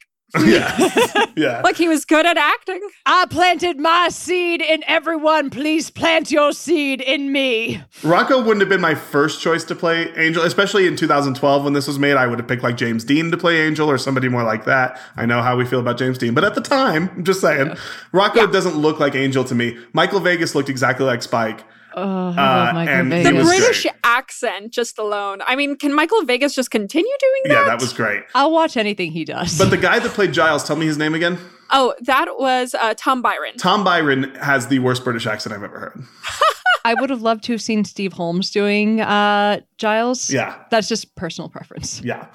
[0.46, 1.26] Yeah.
[1.36, 1.62] yeah.
[1.64, 2.82] Look, he was good at acting.
[3.06, 5.50] I planted my seed in everyone.
[5.50, 7.82] Please plant your seed in me.
[8.04, 11.88] Rocco wouldn't have been my first choice to play Angel, especially in 2012 when this
[11.88, 12.18] was made.
[12.18, 15.00] I would have picked like James Dean to play Angel or somebody more like that.
[15.16, 17.76] I know how we feel about James Dean, but at the time, I'm just saying,
[18.12, 18.52] Rocco Yeah.
[18.52, 19.78] doesn't look like Angel to me.
[19.94, 21.64] Michael Vegas looked exactly like Spike.
[21.98, 23.96] Oh, I Uh, Michael and he The British great.
[24.04, 25.40] accent just alone.
[25.48, 27.52] I mean, can Michael Vegas just continue doing that?
[27.62, 28.24] Yeah, that was great.
[28.36, 29.58] I'll watch anything he does.
[29.58, 31.38] But the guy that played Giles, tell me his name again.
[31.72, 33.58] Oh, that was uh, Tom Byron.
[33.58, 36.04] Tom Byron has the worst British accent I've ever heard.
[36.86, 40.30] I would have loved to have seen Steve Holmes doing uh, Giles.
[40.30, 40.56] Yeah.
[40.72, 42.02] That's just personal preference.
[42.02, 42.28] Yeah.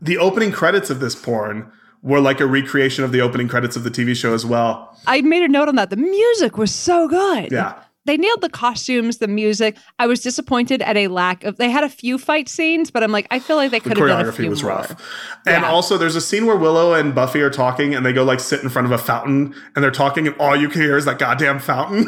[0.00, 1.70] The opening credits of this porn
[2.02, 4.98] were like a recreation of the opening credits of the TV show as well.
[5.06, 5.90] I made a note on that.
[5.90, 7.52] The music was so good.
[7.52, 7.80] Yeah.
[8.04, 9.76] They nailed the costumes, the music.
[9.98, 11.56] I was disappointed at a lack of.
[11.56, 13.98] They had a few fight scenes, but I'm like, I feel like they The could
[13.98, 14.72] have done a choreography few was more.
[14.72, 14.90] rough.
[15.46, 15.70] And Yeah.
[15.70, 18.60] also, there's a scene where Willow and Buffy are talking and they go like sit
[18.62, 21.18] in front of a fountain and they're talking, and all you can hear is that
[21.20, 22.06] goddamn fountain.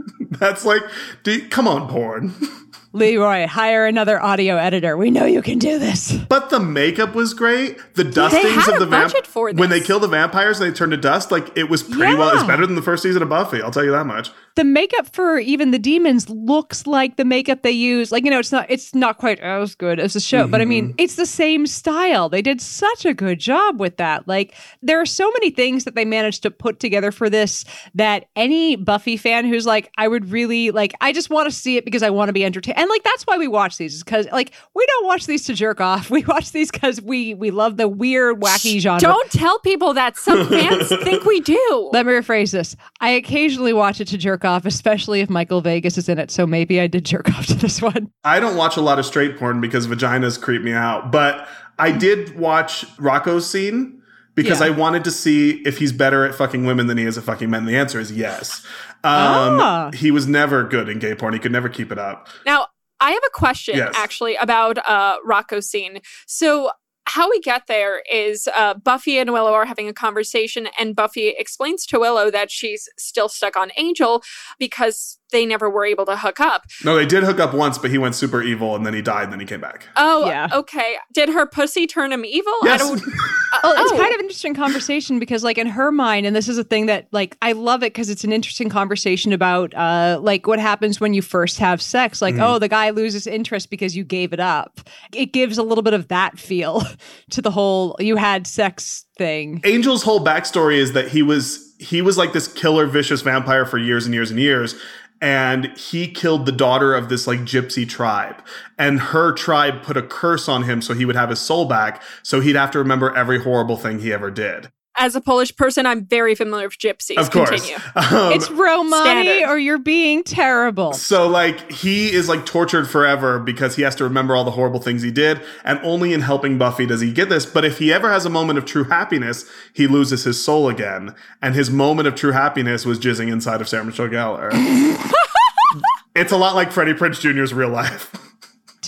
[0.30, 0.82] That's like,
[1.22, 2.34] dude, come on, porn.
[2.94, 4.96] Leroy, hire another audio editor.
[4.96, 6.12] We know you can do this.
[6.28, 7.76] But the makeup was great.
[7.94, 10.90] The dustings of the vamp- budget for when they kill the vampires and they turn
[10.90, 12.34] to dust, like it was pretty well.
[12.34, 13.60] It's better than the first season of Buffy.
[13.62, 14.30] I'll tell you that much.
[14.58, 18.10] The makeup for even the demons looks like the makeup they use.
[18.10, 20.64] Like you know, it's not it's not quite as good as the show, but I
[20.64, 20.94] mean, mm-hmm.
[20.98, 22.28] it's the same style.
[22.28, 24.26] They did such a good job with that.
[24.26, 28.26] Like there are so many things that they managed to put together for this that
[28.34, 31.84] any Buffy fan who's like, I would really like, I just want to see it
[31.84, 32.78] because I want to be entertained.
[32.78, 35.80] And like that's why we watch these because like we don't watch these to jerk
[35.80, 36.10] off.
[36.18, 38.98] We watch these because we we love the weird, wacky genre.
[38.98, 41.90] Don't tell people that some fans think we do.
[41.92, 42.74] Let me rephrase this.
[43.00, 46.30] I occasionally watch it to jerk off, especially if Michael Vegas is in it.
[46.30, 48.10] So maybe I did jerk off to this one.
[48.24, 51.46] I don't watch a lot of straight porn because vaginas creep me out, but
[51.78, 54.02] I did watch Rocco's scene
[54.34, 54.66] because Yeah.
[54.66, 57.50] I wanted to see if he's better at fucking women than he is at fucking
[57.50, 57.64] men.
[57.66, 58.64] The answer is yes.
[59.04, 59.90] Um, Ah.
[59.94, 61.32] He was never good in gay porn.
[61.34, 62.28] He could never keep it up.
[62.46, 62.66] Now,
[63.00, 63.94] I have a question Yes.
[63.96, 66.00] actually about uh Rocco's scene.
[66.26, 66.70] So
[67.08, 71.28] how we get there is uh, Buffy and Willow are having a conversation, and Buffy
[71.28, 74.22] explains to Willow that she's still stuck on Angel
[74.58, 76.64] because they never were able to hook up.
[76.84, 79.24] No, they did hook up once, but he went super evil and then he died
[79.24, 79.86] and then he came back.
[79.96, 80.48] Oh, Yeah.
[80.52, 80.96] okay.
[81.12, 82.52] Did her pussy turn him evil?
[82.62, 82.80] Yes.
[82.80, 83.02] I don't.
[83.62, 83.96] Well, it's Oh.
[83.96, 86.86] kind of an interesting conversation because, like, in her mind, and this is a thing
[86.86, 91.00] that, like, I love it because it's an interesting conversation about, uh, like, what happens
[91.00, 92.20] when you first have sex.
[92.20, 94.80] Like, oh, the guy loses interest because you gave it up.
[95.14, 96.82] It gives a little bit of that feel
[97.30, 99.60] to the whole you had sex thing.
[99.64, 103.78] Angel's whole backstory is that he was he was like this killer vicious vampire for
[103.78, 104.74] years and years and years
[105.20, 108.42] and he killed the daughter of this like gypsy tribe.
[108.78, 112.02] And her tribe put a curse on him so he would have his soul back
[112.22, 115.86] so he'd have to remember every horrible thing he ever did As a Polish person,
[115.86, 117.16] I'm very familiar with gypsies.
[117.18, 117.76] of course Continue.
[117.94, 119.48] Um, it's Romani standard.
[119.48, 120.92] or you're being terrible.
[120.92, 124.80] so like he is like tortured forever because he has to remember all the horrible
[124.80, 127.92] things he did and only in helping buffy does he get this but if he
[127.92, 132.08] ever has a moment of true happiness he loses his soul again and his moment
[132.08, 134.50] of true happiness was jizzing inside of sarah michelle gellar
[136.16, 138.12] it's a lot like freddie prinze jr's real life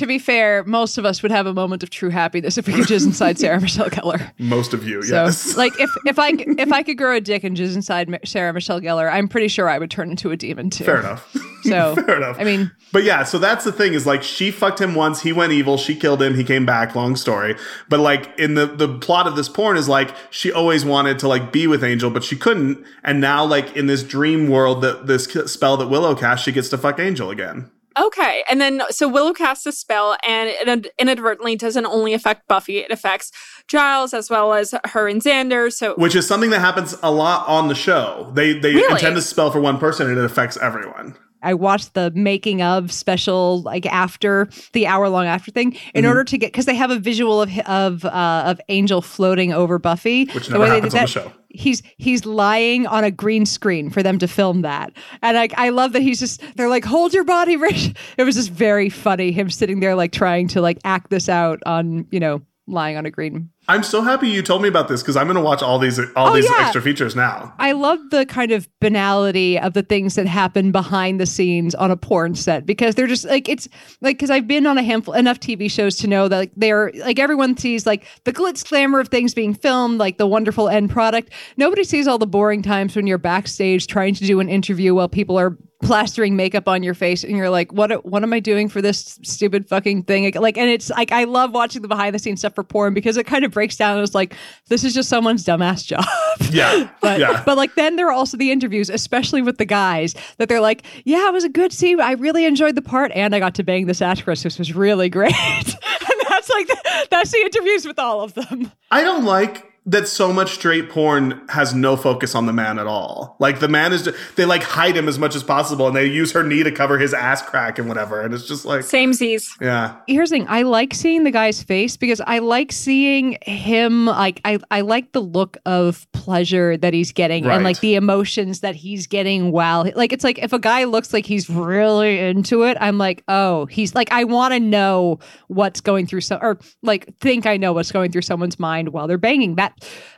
[0.00, 2.72] To be fair, most of us would have a moment of true happiness if we
[2.72, 4.32] could jizz inside Sarah Michelle Gellar.
[4.38, 7.44] most of you So, yes like, if if I if I could grow a dick
[7.44, 10.70] and jizz inside Sarah Michelle Gellar, I'm pretty sure I would turn into a demon
[10.70, 10.84] too.
[10.84, 12.38] fair enough So, Fair enough.
[12.40, 15.34] I mean, But yeah, so that's the thing is like she fucked him once, he
[15.34, 17.54] went evil, she killed him, he came back, long story.
[17.90, 21.28] But like in the the plot of this porn is like she always wanted to
[21.28, 22.82] like be with Angel, but she couldn't.
[23.04, 26.70] And now like in this dream world that this spell that Willow cast, she gets
[26.70, 27.70] to fuck Angel again.
[28.00, 32.78] Okay, and then so Willow casts a spell, and it inadvertently doesn't only affect Buffy;
[32.78, 33.30] it affects
[33.68, 35.70] Giles as well as her and Xander.
[35.72, 38.30] So Which is something that happens a lot on the show.
[38.34, 38.92] They they Really?
[38.92, 41.16] intend to spell for one person and it affects everyone.
[41.42, 45.98] I watched the making of special like after the hour long after thing Mm-hmm.
[45.98, 49.52] in order to get because they have a visual of of uh, of Angel floating
[49.52, 50.26] over Buffy.
[50.26, 51.32] Which The never way they happens did on the that- show.
[51.52, 55.70] He's he's lying on a green screen for them to film that, and I I
[55.70, 57.92] love that he's just they're like hold your body, Rich.
[58.16, 61.58] It was just very funny him sitting there like trying to like act this out
[61.66, 65.00] on you know lying on a green I'm so happy you told me about this
[65.00, 66.56] because I'm gonna watch all these all Oh, these yeah.
[66.64, 67.54] extra features now.
[67.58, 71.90] I love the kind of banality of the things that happen behind the scenes on
[71.90, 73.68] a porn set because they're just like it's
[74.00, 76.90] like because I've been on a handful enough TV shows to know that like they're
[76.96, 80.90] like everyone sees like the glitz glamour of things being filmed, like the wonderful end
[80.90, 81.30] product.
[81.56, 85.08] Nobody sees all the boring times when you're backstage trying to do an interview while
[85.08, 88.68] people are plastering makeup on your face and you're like what what am I doing
[88.68, 92.18] for this stupid fucking thing like and it's like I love watching the behind the
[92.18, 94.32] scenes stuff for porn because it kind of breaks down and is like,
[94.68, 96.04] this is just someone's dumbass job.
[96.50, 96.88] Yeah.
[97.00, 97.42] but yeah.
[97.44, 100.82] but like then there are also the interviews, especially with the guys, that they're like,
[101.04, 102.00] yeah, it was a good scene.
[102.00, 104.42] I really enjoyed the part, and I got to bang this actress.
[104.42, 105.34] This was really great.
[105.36, 108.72] and that's like the, that's the interviews with all of them.
[108.90, 112.86] I don't like that so much straight porn has no focus on the man at
[112.86, 113.36] all.
[113.40, 116.32] Like the man is, they like hide him as much as possible, and they use
[116.32, 118.20] her knee to cover his ass crack and whatever.
[118.20, 119.56] And it's just like Same Z's.
[119.60, 119.96] Yeah.
[120.06, 124.06] Here's the thing: I like seeing the guy's face because I like seeing him.
[124.06, 127.54] Like I, I like the look of pleasure that he's getting Right.
[127.54, 129.50] and like the emotions that he's getting.
[129.50, 133.24] While like it's like if a guy looks like he's really into it, I'm like,
[133.28, 135.18] oh, he's like I want to know
[135.48, 139.06] what's going through some or like think I know what's going through someone's mind while
[139.08, 139.54] they're banging.
[139.56, 139.69] That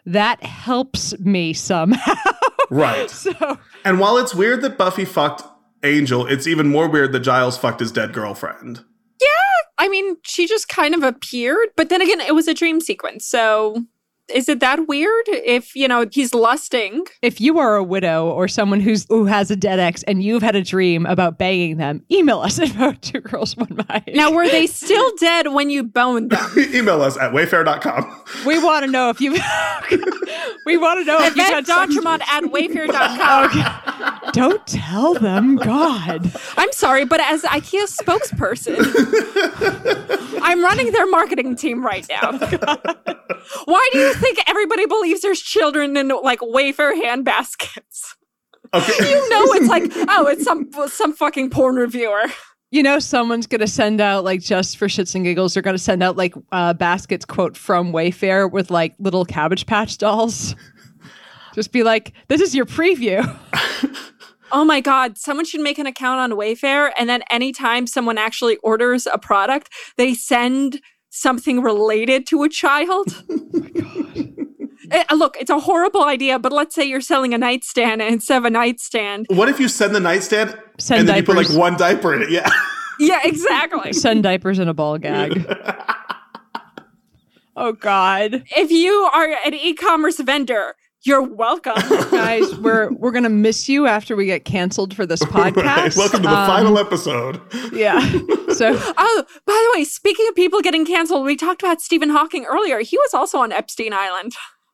[0.06, 2.14] that helps me somehow.
[2.70, 3.10] Right.
[3.10, 5.42] so And while it's weird that Buffy fucked
[5.84, 8.82] Angel, it's even more weird that Giles fucked his dead girlfriend.
[9.20, 9.28] Yeah.
[9.76, 13.26] I mean, she just kind of appeared, but then again, it was a dream sequence.
[13.26, 13.84] So
[14.32, 17.04] is it that weird if, you know, he's lusting?
[17.22, 20.42] if you are a widow or someone who's who has a dead ex and you've
[20.42, 24.14] had a dream about banging them, email us at vote two girls one mic.
[24.14, 26.50] Now, were they still dead when you boned them?
[26.74, 28.22] Email us at wayfair.com.
[28.46, 29.32] we want to know if you.
[30.66, 31.96] we want to know if you've Yvette had sex.
[32.30, 34.32] At wayfair.com.
[34.32, 36.30] Don't tell them, God.
[36.56, 38.78] I'm sorry, but as IKEA spokesperson,
[40.42, 42.32] I'm running their marketing team right now.
[43.64, 48.16] Why do you think everybody believes there's children in like Wayfair hand baskets?
[48.74, 48.92] Okay.
[49.10, 52.24] You know, it's like, oh, it's some some fucking porn reviewer.
[52.70, 55.52] You know, someone's gonna send out like just for shits and giggles.
[55.54, 59.98] They're gonna send out like uh, baskets quote from Wayfair with like little Cabbage Patch
[59.98, 60.54] dolls.
[61.54, 63.20] Just be like, this is your preview.
[64.52, 68.56] Oh my god, someone should make an account on Wayfair and then anytime someone actually
[68.58, 70.80] orders a product, they send
[71.12, 73.22] something related to a child.
[74.90, 78.36] Eh, Look, it's a horrible idea, but let's say you're selling a nightstand and instead
[78.36, 79.24] of a nightstand.
[79.30, 82.22] What if you send the nightstand Send and then you put like one diaper in
[82.22, 82.30] it?
[82.30, 82.50] Yeah.
[83.00, 83.94] Yeah, exactly.
[83.94, 85.46] Send diapers in a ball gag.
[87.56, 88.44] oh God.
[88.54, 90.74] if you are an e-commerce vendor,
[91.04, 91.74] you're welcome.
[92.10, 96.28] guys we're we're gonna miss you after we get canceled for this podcast Welcome to
[96.28, 97.40] the Um, final episode.
[97.72, 97.98] yeah
[98.52, 102.44] so oh, by the way, speaking of people getting canceled, we talked about Stephen Hawking
[102.44, 102.80] earlier.
[102.80, 104.32] He was also on Epstein Island.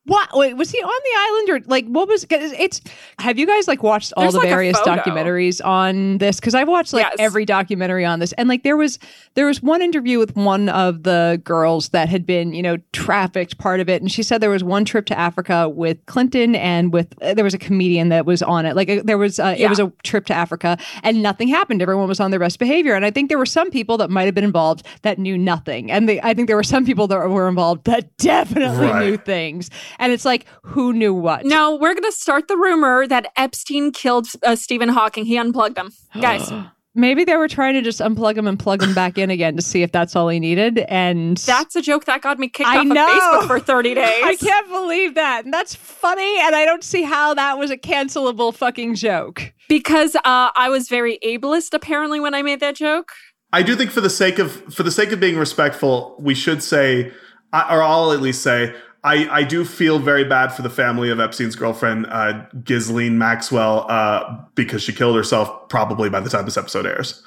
[0.08, 0.28] What?
[0.36, 2.80] Wait was he on the island or like what was 'cause it's
[3.20, 6.40] have you guys like watched all There's, the like, various documentaries on this?
[6.40, 7.16] Because i've watched like Yes.
[7.18, 8.32] every documentary on this.
[8.32, 8.98] And like there was
[9.34, 13.58] there was one interview with one of the girls that had been you know trafficked
[13.58, 14.02] part of it.
[14.02, 17.44] And she said there was one trip to africa with clinton and with uh, there
[17.44, 18.74] was a comedian that was on it.
[18.74, 21.82] Like uh, there was uh, it was a trip to africa and nothing happened.
[21.82, 22.94] Everyone was on their best behavior.
[22.94, 25.90] And i think there were some people that might have been involved that knew nothing.
[25.90, 29.04] And they, i think there were some people that were involved that definitely Right.
[29.06, 33.06] knew things and it's like who knew what No, we're going to start the rumor
[33.06, 35.24] that Epstein killed uh, Stephen Hawking.
[35.24, 35.92] He unplugged him.
[36.20, 36.50] Guys,
[36.94, 39.62] maybe they were trying to just unplug him and plug him back in again to
[39.62, 42.78] see if that's all he needed and that's a joke that got me kicked I
[42.78, 43.06] off know.
[43.06, 44.24] of Facebook for 30 days.
[44.24, 45.44] I can't believe that.
[45.44, 46.40] And that's funny.
[46.40, 49.52] And I don't see how that was a cancelable fucking joke.
[49.68, 50.20] because uh,
[50.56, 53.10] I was very ableist apparently when I made that joke.
[53.52, 56.62] I do think for the sake of for the sake of being respectful, we should
[56.62, 57.12] say,
[57.52, 58.74] or I'll at least say,
[59.08, 63.86] I, I do feel very bad for the family of Epstein's girlfriend, uh, Ghislaine Maxwell,
[63.88, 67.22] uh, because she killed herself probably by the time this episode airs.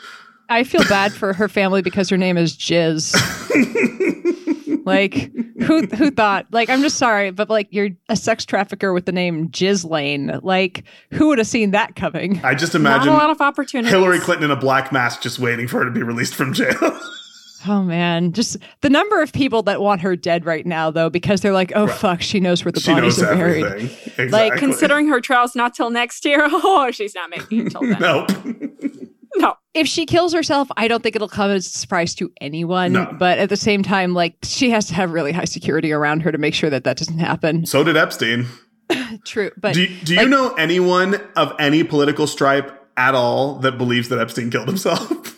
[0.47, 3.15] I feel bad for her family because her name is Jizz.
[4.85, 9.07] like who who thought like I'm just sorry, but like you're a sex trafficker with
[9.07, 10.39] the name Jizz Lane.
[10.43, 12.39] Like who would have seen that coming?
[12.43, 13.91] I just Not imagine a lot of opportunities.
[13.91, 16.75] Hillary Clinton in a black mask just waiting for her to be released from jail.
[17.67, 21.41] Oh man, just the number of people that want her dead right now though because
[21.41, 23.65] they're like, oh fuck, she knows where the she bodies knows are buried.
[23.65, 24.29] Exactly.
[24.29, 27.97] Like, Considering her trial's not till next year, oh, she's not making it till then.
[27.99, 28.29] Nope.
[29.37, 29.55] No.
[29.73, 32.91] if she kills herself, I don't think it'll come as a surprise to anyone.
[32.91, 33.15] No.
[33.17, 36.33] But at the same time, like she has to have really high security around her
[36.33, 37.65] to make sure that that doesn't happen.
[37.65, 38.45] So did Epstein.
[39.25, 44.09] True, but Do, do you know anyone of any political stripe at all that believes
[44.09, 45.30] that Epstein killed himself?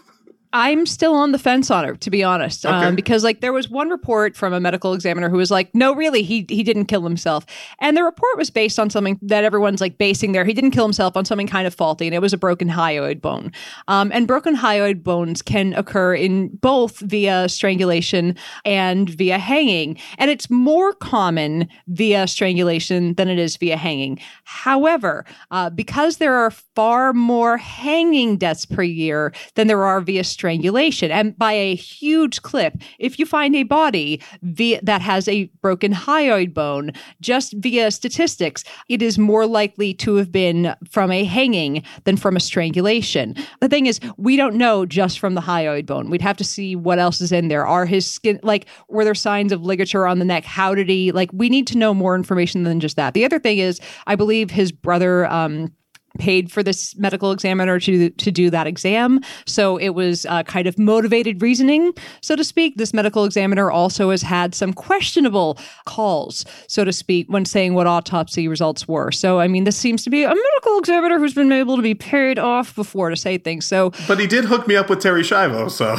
[0.53, 2.73] I'm still on the fence on it, to be honest, Okay.
[2.85, 5.95] um, because like there was one report from a medical examiner who was like, "No,
[5.95, 7.43] really, he he didn't kill himself,"
[7.79, 10.45] and the report was based on something that everyone's like basing there.
[10.45, 13.19] He didn't kill himself on something kind of faulty, and it was a broken hyoid
[13.19, 13.51] bone.
[13.87, 20.29] Um, and broken hyoid bones can occur in both via strangulation and via hanging, and
[20.29, 24.19] it's more common via strangulation than it is via hanging.
[24.43, 30.23] However, uh, because there are far more hanging deaths per year than there are via
[30.23, 30.42] strangulation.
[30.43, 35.45] Strangulation and by a huge clip, if you find a body via, that has a
[35.61, 36.91] broken hyoid bone,
[37.21, 42.35] just via statistics, it is more likely to have been from a hanging than from
[42.35, 43.37] a strangulation.
[43.61, 46.09] The thing is, we don't know just from the hyoid bone.
[46.09, 47.65] We'd have to see what else is in there.
[47.65, 50.43] Are his skin, like, were there signs of ligature on the neck?
[50.43, 53.13] How did he, like, we need to know more information than just that.
[53.13, 55.71] The other thing is, I believe his brother, um,
[56.19, 59.19] paid for this medical examiner to to do that exam.
[59.45, 62.77] So it was uh, kind of motivated reasoning, so to speak.
[62.77, 67.87] This medical examiner also has had some questionable calls, so to speak, when saying what
[67.87, 69.11] autopsy results were.
[69.11, 71.95] So I mean, this seems to be a medical examiner who's been able to be
[71.95, 73.65] paid off before to say things.
[73.65, 75.97] So, but he did hook me up with Terri Schiavo, so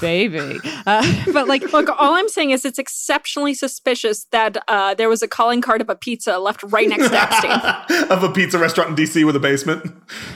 [0.00, 0.58] baby.
[0.86, 5.22] Uh, but like, look, all I'm saying is it's exceptionally suspicious that uh, there was
[5.22, 8.06] a calling card of a pizza left right next to Epstein.
[8.10, 9.92] of a pizza restaurant in DC with a basement.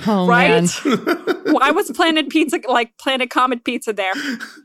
[0.07, 0.69] Oh, right?
[1.47, 4.13] Why was Planet Pizza like Planet Comet Pizza there?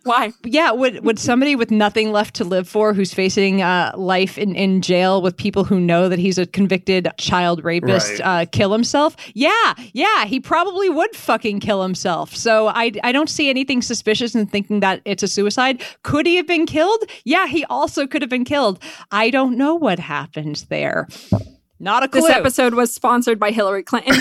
[0.03, 0.33] Why?
[0.43, 4.55] Yeah, would would somebody with nothing left to live for, who's facing uh, life in,
[4.55, 8.43] in jail with people who know that he's a convicted child rapist, right.
[8.43, 9.15] uh, kill himself?
[9.33, 12.35] Yeah, yeah, he probably would fucking kill himself.
[12.35, 15.81] So I I don't see anything suspicious in thinking that that it's a suicide.
[16.03, 17.03] Could he have been killed?
[17.23, 18.81] Yeah, he also could have been killed.
[19.11, 21.07] I don't know what happened there.
[21.81, 22.21] Not a clue.
[22.21, 24.13] This episode was sponsored by Hillary Clinton.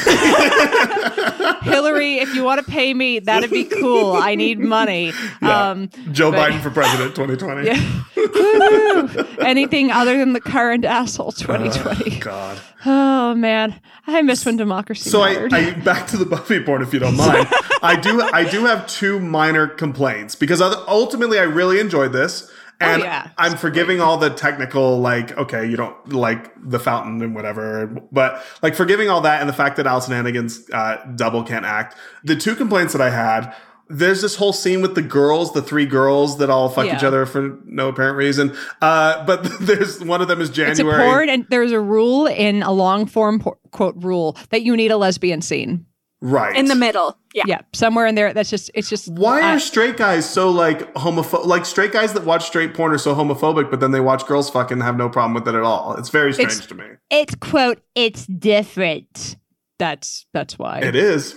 [1.63, 4.13] Hillary, if you want to pay me, that'd be cool.
[4.13, 5.13] I need money.
[5.43, 5.71] Yeah.
[5.71, 7.67] Um, Joe but, Biden for president 2020.
[7.67, 9.45] Yeah.
[9.45, 12.17] Anything other than the current asshole 2020.
[12.17, 12.61] Uh, God.
[12.87, 15.11] Oh man, I miss when democracy.
[15.11, 17.49] So I, I, back to the Buffy porn, if you don't mind.
[17.83, 22.51] I do I do have two minor complaints because ultimately I really enjoyed this.
[22.81, 23.31] Oh, and oh, yeah.
[23.37, 28.45] I'm forgiving all the technical, like, okay, you don't like the fountain and whatever, but
[28.63, 31.97] like forgiving all that and the fact that Alyson Hannigan's uh, double can't act.
[32.23, 33.55] The two complaints that I had
[33.91, 36.97] there's this whole scene with the girls, the three girls that all fuck yeah.
[36.97, 38.55] each other for no apparent reason.
[38.83, 40.73] Uh, but there's one of them is January.
[40.73, 44.77] It's a porn, and there's a rule in a long form quote rule that you
[44.77, 45.87] need a lesbian scene.
[46.21, 46.57] Right.
[46.57, 47.17] In the middle.
[47.33, 47.45] Yeah.
[47.47, 47.61] Yeah.
[47.73, 48.35] Somewhere in there.
[48.35, 49.09] That's just, it's just.
[49.09, 51.47] Why are straight guys so like homophobic?
[51.47, 54.51] Like straight guys that watch straight porn are so homophobic, but then they watch girls
[54.51, 55.95] fucking have no problem with it at all.
[55.95, 56.87] It's very strange it's, to me.
[57.11, 59.37] It's quote, it's different.
[59.79, 60.81] That's, that's why.
[60.81, 61.37] It is.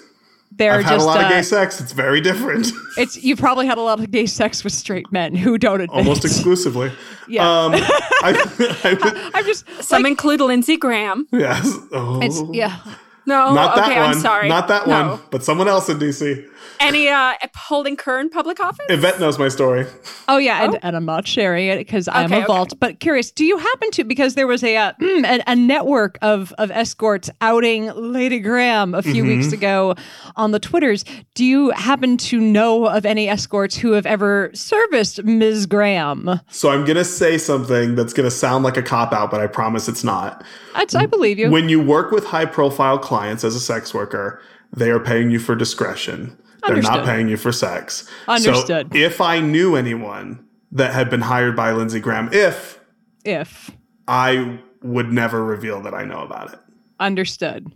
[0.54, 1.80] They're I've just, had a lot uh, of gay sex.
[1.80, 2.72] It's very different.
[2.98, 5.98] it's you probably had a lot of gay sex with straight men who don't admit.
[5.98, 6.92] Almost exclusively.
[7.28, 7.44] Yeah.
[7.50, 11.28] Um, I, am just some like, include Lindsey Graham.
[11.32, 11.78] Yes.
[11.94, 12.20] Oh.
[12.22, 12.78] It's, yeah.
[13.26, 14.16] No, not okay, that one.
[14.16, 14.50] I'm sorry.
[14.50, 15.10] Not that no.
[15.10, 16.50] one, but someone else in DC.
[16.82, 18.86] Any uh, holding current public office?
[18.90, 19.86] Yvette knows my story.
[20.28, 20.80] Oh yeah, and, oh.
[20.82, 22.46] and I'm not sharing it because okay, I'm a okay.
[22.46, 22.74] vault.
[22.80, 26.54] But curious, do you happen to because there was a uh, a, a, network of
[26.58, 29.28] of escorts outing Lady Graham a few mm-hmm.
[29.28, 29.96] weeks ago
[30.36, 31.06] on the Twitters.
[31.36, 35.68] Do you happen to know of any escorts who have ever serviced Ms.
[35.68, 36.40] Graham?
[36.50, 39.88] So I'm gonna say something that's gonna sound like a cop out, but I promise
[39.88, 40.44] it's not.
[40.74, 41.52] That's, I believe you.
[41.52, 44.42] When you work with high profile clients as a sex worker,
[44.74, 46.38] they are paying you for discretion.
[46.68, 48.10] They're not paying you for sex.
[48.28, 48.92] Understood.
[48.92, 52.80] So if I knew anyone that had been hired by Lindsey Graham, if
[53.26, 53.72] if
[54.08, 56.60] I would never reveal that I know about it.
[57.00, 57.72] Understood.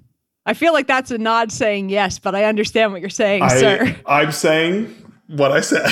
[0.45, 3.47] I feel like that's a nod saying yes, but I understand what you're saying, I,
[3.47, 3.95] sir.
[4.05, 4.93] I'm saying
[5.27, 5.89] what I said.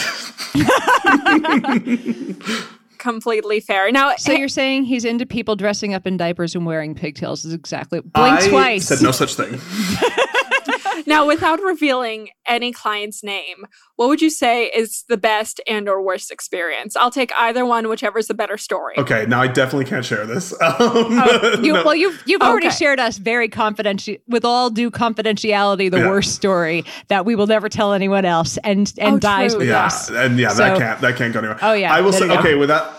[2.99, 3.91] Completely fair.
[3.91, 7.53] Now, so you're saying he's into people dressing up in diapers and wearing pigtails is
[7.53, 8.87] exactly blink I twice.
[8.87, 9.59] Said no such thing.
[11.05, 13.65] now, without revealing any client's name,
[13.95, 16.95] what would you say is the best and or worst experience?
[16.95, 18.95] I'll take either one, whichever's the better story.
[18.97, 20.53] Okay, now I definitely can't share this.
[20.63, 21.83] Um, oh, you, no.
[21.83, 22.49] Well, you've you've okay.
[22.49, 26.09] already shared us very confidential, with all due confidentiality, the yeah.
[26.09, 29.59] worst story that we will never tell anyone else, and and oh, dies true.
[29.59, 30.09] with yeah, us.
[30.09, 31.59] and yeah, so, that can't that can't go anywhere.
[31.61, 32.91] Oh yeah, I will say okay with that.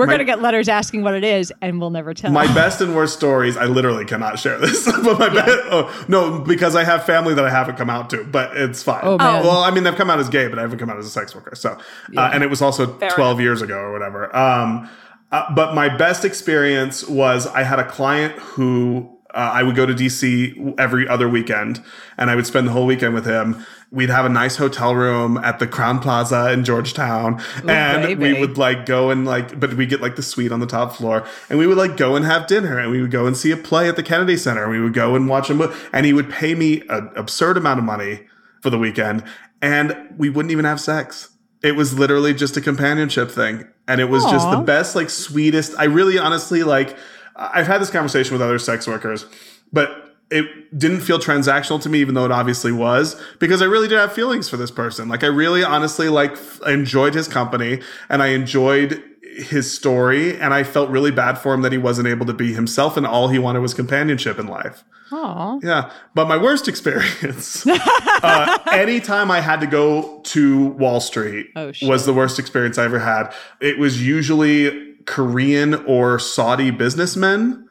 [0.00, 2.32] We're my, gonna get letters asking what it is, and we'll never tell.
[2.32, 4.86] My best and worst stories, I literally cannot share this.
[5.04, 5.44] but my yeah.
[5.44, 8.82] best, oh, no, because I have family that I haven't come out to, but it's
[8.82, 9.00] fine.
[9.02, 9.44] Oh, man.
[9.44, 11.10] Well, I mean, they've come out as gay, but I haven't come out as a
[11.10, 11.54] sex worker.
[11.54, 11.82] So, uh,
[12.12, 12.22] yeah.
[12.22, 13.42] uh, and it was also Fair 12 enough.
[13.42, 14.34] years ago or whatever.
[14.34, 14.88] Um,
[15.32, 19.86] uh, but my best experience was I had a client who uh, I would go
[19.86, 21.82] to DC every other weekend,
[22.16, 25.36] and I would spend the whole weekend with him we'd have a nice hotel room
[25.38, 27.40] at the Crowne Plaza in Georgetown.
[27.64, 28.34] Ooh, and baby.
[28.34, 30.94] we would like go and like, but we get like the suite on the top
[30.94, 33.50] floor and we would like go and have dinner and we would go and see
[33.50, 34.62] a play at the Kennedy Center.
[34.62, 37.56] And We would go and watch a movie and he would pay me an absurd
[37.56, 38.26] amount of money
[38.60, 39.24] for the weekend
[39.60, 41.30] and we wouldn't even have sex.
[41.62, 43.66] It was literally just a companionship thing.
[43.86, 44.30] And it was Aww.
[44.30, 45.74] just the best, like sweetest.
[45.78, 46.96] I really honestly like,
[47.36, 49.26] I've had this conversation with other sex workers,
[49.72, 53.88] but it didn't feel transactional to me, even though it obviously was, because I really
[53.88, 55.08] did have feelings for this person.
[55.08, 60.62] Like I really honestly like enjoyed his company and I enjoyed his story and I
[60.64, 63.38] felt really bad for him that he wasn't able to be himself and all he
[63.38, 64.84] wanted was companionship in life.
[65.10, 65.62] Aww.
[65.64, 65.90] Yeah.
[66.14, 72.06] But my worst experience, uh, anytime I had to go to Wall Street Oh, was
[72.06, 73.32] the worst experience I ever had.
[73.60, 77.66] It was usually Korean or Saudi businessmen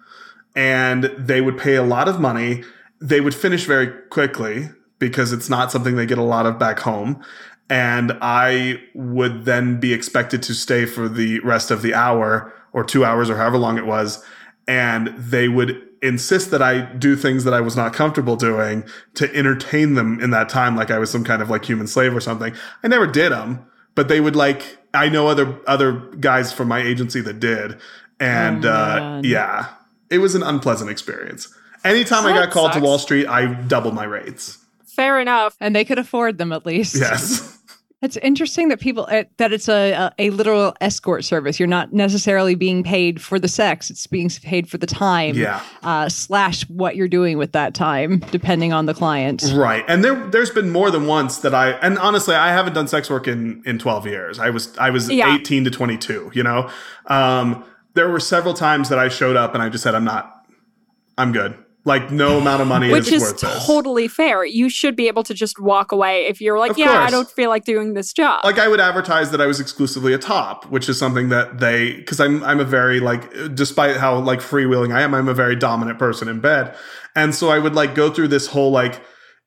[0.56, 2.64] and they would pay a lot of money.
[3.02, 6.80] They would finish very quickly because it's not something they get a lot of back
[6.80, 7.24] home.
[7.70, 12.84] And I would then be expected to stay for the rest of the hour or
[12.84, 14.24] two hours or however long it was.
[14.68, 18.84] And they would insist that I do things that I was not comfortable doing
[19.16, 22.16] to entertain them in that time, like I was some kind of like human slave
[22.16, 22.54] or something.
[22.84, 26.80] I never did them, but they would like, I know other, other guys from my
[26.82, 27.78] agency that did.
[28.20, 29.68] And, Oh, uh, yeah,
[30.10, 31.47] it was an unpleasant experience.
[31.84, 32.80] Anytime I That got called to.
[32.80, 34.57] Wall Street, I doubled my rates.
[34.86, 35.55] Fair enough.
[35.62, 36.95] And they could afford them at least.
[36.95, 37.55] Yes.
[38.01, 41.60] It's interesting that people uh, that it's a, a a literal escort service.
[41.60, 45.62] You're not necessarily being paid for the sex; it's being paid for the time, Yeah.
[45.84, 49.43] uh, slash what you're doing with that time, depending on the client.
[49.53, 49.84] Right.
[49.89, 53.10] And there there's been more than once that I and honestly I haven't done sex
[53.10, 54.39] work in in 12 years.
[54.39, 55.36] I was I was Yeah.
[55.36, 56.70] 18 to 22, you know.
[57.07, 57.66] Um
[57.96, 60.34] there were several times that I showed up and I just said I'm not
[61.18, 61.56] I'm good.
[61.86, 63.66] Like no amount of money Which is, is worth this.
[63.66, 64.46] totally fair.
[64.46, 67.30] You should be able to just walk away if you're like, Of yeah, I don't
[67.30, 68.44] feel like doing this job.
[68.44, 71.94] like I would advertise that I was exclusively a top, which is something that they
[71.96, 75.56] because I'm I'm a very like despite how like freewheeling I am, I'm a very
[75.56, 76.76] dominant person in bed.
[77.16, 79.02] And so I would like go through this whole like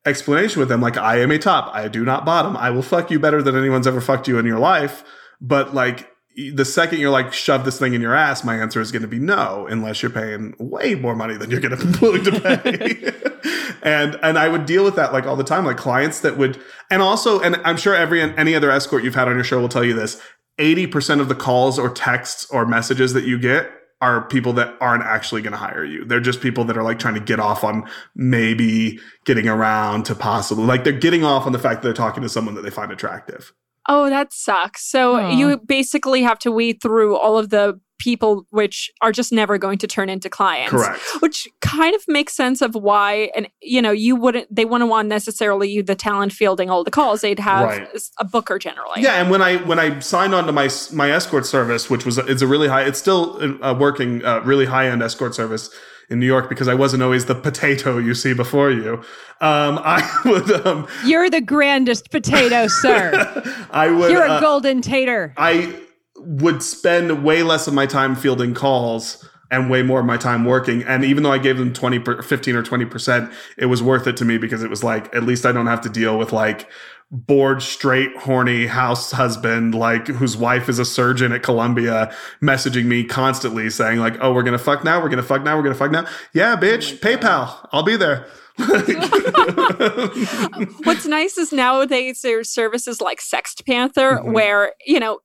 [0.04, 1.72] explanation with them like I am a top.
[1.74, 2.56] I do not bottom.
[2.56, 5.04] I will fuck you better than anyone's ever fucked you in your life.
[5.40, 8.92] But like the second you're like shove this thing in your ass, my answer is
[8.92, 11.98] going to be no, unless you're paying way more money than you're going to be
[11.98, 13.72] willing to pay.
[13.82, 16.60] and and I would deal with that like all the time, like clients that would,
[16.90, 19.68] and also, and I'm sure every any other escort you've had on your show will
[19.68, 20.20] tell you this:
[20.58, 23.70] eighty percent of the calls or texts or messages that you get
[24.00, 26.04] are people that aren't actually going to hire you.
[26.04, 30.16] They're just people that are like trying to get off on maybe getting around to
[30.16, 32.70] possibly like they're getting off on the fact that they're talking to someone that they
[32.70, 33.52] find attractive.
[33.88, 34.88] Oh, that sucks.
[34.88, 35.30] So Aw.
[35.36, 39.78] you basically have to weed through all of the people which are just never going
[39.78, 40.70] to turn into clients.
[40.72, 41.00] Correct.
[41.20, 45.06] Which kind of makes sense of why, and you know, you wouldn't, they wouldn't want
[45.06, 47.20] necessarily you, the talent fielding all the calls.
[47.20, 47.88] They'd have Right.
[48.18, 49.02] a booker generally.
[49.02, 52.18] Yeah, and when I when I signed on to my my escort service, which was
[52.18, 55.70] it's a really high, it's still a working uh, really high end escort service
[56.08, 58.94] in New York because I wasn't always the potato you see before you.
[59.40, 63.66] Um, I would um, You're the grandest potato, sir.
[63.70, 65.34] I would You're a uh, golden tater.
[65.36, 65.74] I
[66.16, 70.44] would spend way less of my time fielding calls and way more of my time
[70.44, 70.82] working.
[70.84, 74.16] And even though I gave them 20, per, 15 or 20%, it was worth it
[74.16, 76.68] to me because it was like, at least I don't have to deal with like
[77.14, 82.10] bored, straight, horny house husband, like whose wife is a surgeon at Columbia
[82.42, 84.98] messaging me constantly saying like, oh, we're to fuck now.
[84.98, 85.54] We're to fuck now.
[85.56, 86.06] We're to fuck now.
[86.32, 87.68] Yeah, bitch, PayPal.
[87.70, 88.26] I'll be there.
[90.84, 94.32] What's nice is nowadays there's services like Sext Panther Mhm.
[94.32, 95.20] where, you know,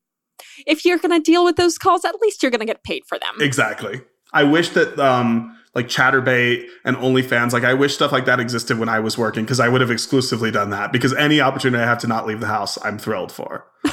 [0.65, 3.35] if you're to deal with those calls, at least you're to get paid for them.
[3.39, 4.01] Exactly.
[4.33, 8.79] I wish that um like Chaturbate and OnlyFans, like I wish stuff like that existed
[8.79, 10.91] when I was working because I would have exclusively done that.
[10.91, 13.67] Because any opportunity I have to not leave the house, I'm thrilled for.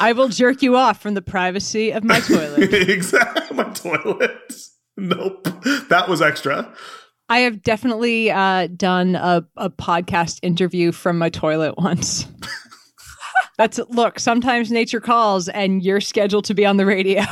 [0.00, 2.72] I will jerk you off from the privacy of my toilet.
[2.88, 3.54] exactly.
[3.54, 4.54] My toilet.
[4.96, 5.46] Nope.
[5.90, 6.74] That was extra.
[7.28, 12.26] I have definitely uh, done a, a podcast interview from my toilet once.
[13.58, 14.18] That's look.
[14.18, 17.22] Sometimes nature calls, and you're scheduled to be on the radio.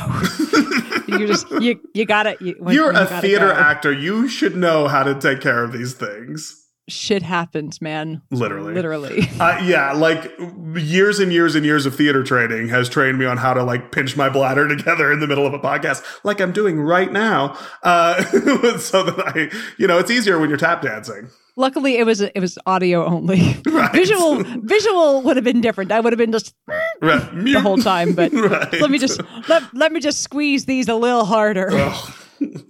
[1.07, 2.35] You just you you gotta.
[2.39, 3.53] You, when- You're when you a gotta theater go.
[3.53, 3.91] actor.
[3.91, 6.62] You should know how to take care of these things.
[6.89, 8.21] Shit happens, man.
[8.29, 8.73] Literally.
[8.73, 9.29] literally.
[9.39, 10.31] Uh, yeah, like
[10.75, 13.91] years and years and years of theater training has trained me on how to like
[13.91, 17.57] pinch my bladder together in the middle of a podcast, like I'm doing right now.
[17.83, 18.21] Uh,
[18.77, 21.29] so that I, you know, it's easier when you're tap dancing.
[21.55, 23.55] Luckily, it was it was audio only.
[23.65, 23.91] Right.
[23.93, 25.91] Visual visual would have been different.
[25.91, 26.53] I would have been just
[27.01, 27.43] Right.
[27.43, 28.13] the whole time.
[28.13, 28.73] But Right.
[28.81, 31.69] let me just let, let me just squeeze these a little harder.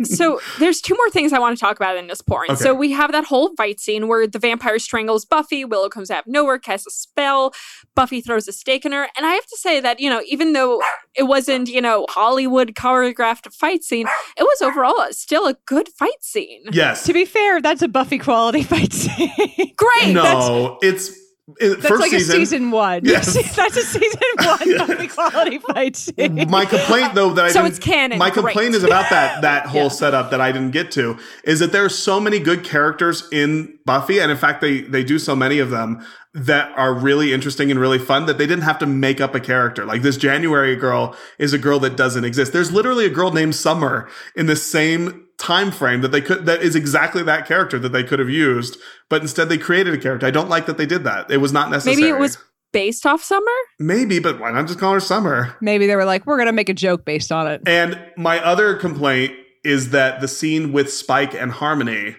[0.04, 2.48] So there's two more things I want to talk about in this porn.
[2.52, 2.56] Okay.
[2.56, 6.26] So we have that whole fight scene where the vampire strangles Buffy, Willow comes out
[6.26, 7.54] of nowhere, casts a spell,
[7.96, 9.08] Buffy throws a stake in her.
[9.18, 10.82] And I have to say that, you know, even though
[11.16, 14.08] it wasn't, you know, Hollywood choreographed fight scene,
[14.38, 16.64] it was overall still a good fight scene.
[16.72, 17.04] Yes.
[17.06, 19.32] To be fair, that's a Buffy quality fight scene.
[19.76, 20.14] Great.
[20.14, 21.23] no, it's
[21.60, 23.02] in- That's first like season, a season one.
[23.04, 23.34] Yes.
[23.56, 26.50] That's a season one of equality fight scene.
[26.50, 28.18] my complaint though that I So it's canon.
[28.18, 28.46] My Great.
[28.54, 31.84] complaint is about that that whole setup that I didn't get to is that there
[31.86, 35.60] are so many good characters in Buffy, and in fact they they do so many
[35.60, 39.22] of them that are really interesting and really fun that they didn't have to make
[39.22, 39.86] up a character.
[39.86, 42.54] Like this January girl is a girl that doesn't exist.
[42.54, 46.62] There's literally a girl named Summer in the same time frame that they could that
[46.62, 48.78] is exactly that character that they could have used,
[49.10, 50.26] but instead they created a character.
[50.26, 51.30] I don't like that they did that.
[51.30, 51.98] It was not necessary.
[51.98, 52.38] Maybe it was
[52.72, 53.52] based off Summer.
[53.80, 55.56] maybe, but why not just call her Summer?
[55.62, 57.62] Maybe they were like, we're gonna make a joke based on it.
[57.68, 59.34] And my other complaint
[59.64, 62.16] is that the scene with Spike and Harmony,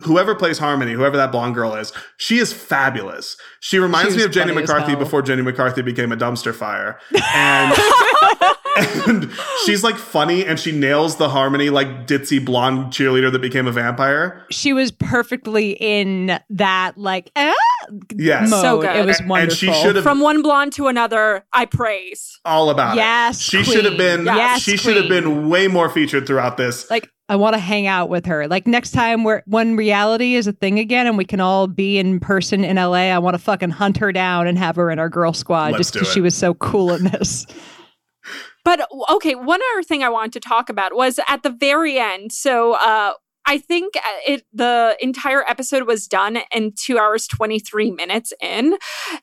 [0.00, 3.36] whoever plays Harmony, whoever that blonde girl is, she is fabulous.
[3.60, 6.98] She reminds She me of Jenny McCarthy before Jenny McCarthy became a dumpster fire.
[7.34, 7.74] And,
[8.76, 9.30] and
[9.64, 13.72] she's like funny and she nails the Harmony like ditzy blonde cheerleader that became a
[13.72, 14.44] vampire.
[14.50, 17.52] She was perfectly in that like ah,
[18.14, 18.50] Yes.
[18.50, 18.60] mode.
[18.62, 18.96] So good.
[18.96, 19.36] It was wonderful.
[19.36, 22.38] and she should have From one blonde to another, I praise.
[22.44, 23.42] all about Yes, it.
[23.42, 26.90] She should have been Yes, she should have been way more featured throughout this.
[26.90, 28.46] like I want to hang out with her.
[28.48, 31.98] Like next time we're when reality is a thing again and we can all be
[31.98, 34.98] in person in LA, I want to fucking hunt her down and have her in
[34.98, 37.46] our girl squad Let's just because she was so cool in this.
[38.64, 42.32] But okay, one other thing I wanted to talk about was at the very end.
[42.32, 43.14] So uh
[43.46, 48.78] I think uh, it the entire episode was done in 2 hours 23 minutes in.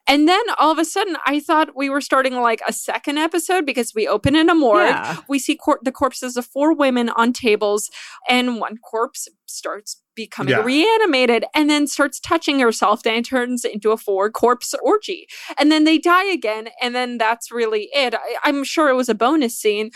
[0.07, 3.65] And then all of a sudden I thought we were starting like a second episode
[3.65, 4.89] because we open in a morgue.
[4.89, 5.17] Yeah.
[5.27, 7.89] We see cor- the corpses of four women on tables
[8.29, 10.63] and one corpse starts becoming Yeah.
[10.63, 15.21] reanimated and then starts touching herself and turns into a four corpse orgy
[15.57, 19.09] and then they die again and then that's really it I, i'm sure it was
[19.09, 19.91] a bonus scene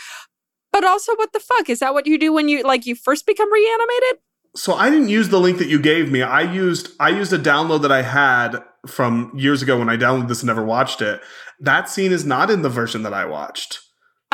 [0.72, 3.26] but also what the fuck is that what you do when you like you first
[3.26, 4.16] become reanimated
[4.56, 6.20] So I didn't use the link that you gave me.
[6.22, 8.50] I used I used a download that I had
[8.86, 11.20] from years ago when I downloaded this and never watched it.
[11.60, 13.80] That scene is not in the version that I watched.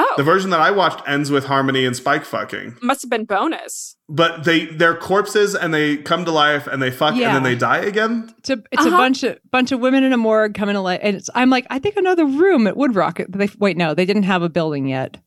[0.05, 2.79] Oh The version that I watched ends with Harmony and Spike fucking.
[2.83, 6.91] must have been bonus But they they're corpses and they come to life and they
[6.91, 8.33] fuck and then they die again.
[8.39, 8.95] It's a it's Uh-huh.
[8.97, 11.51] a bunch of bunch of women in a morgue coming to life, and it's, I'm
[11.51, 13.17] like, I think another room at Woodrock.
[13.29, 15.19] But they wait, no, they didn't have a building yet.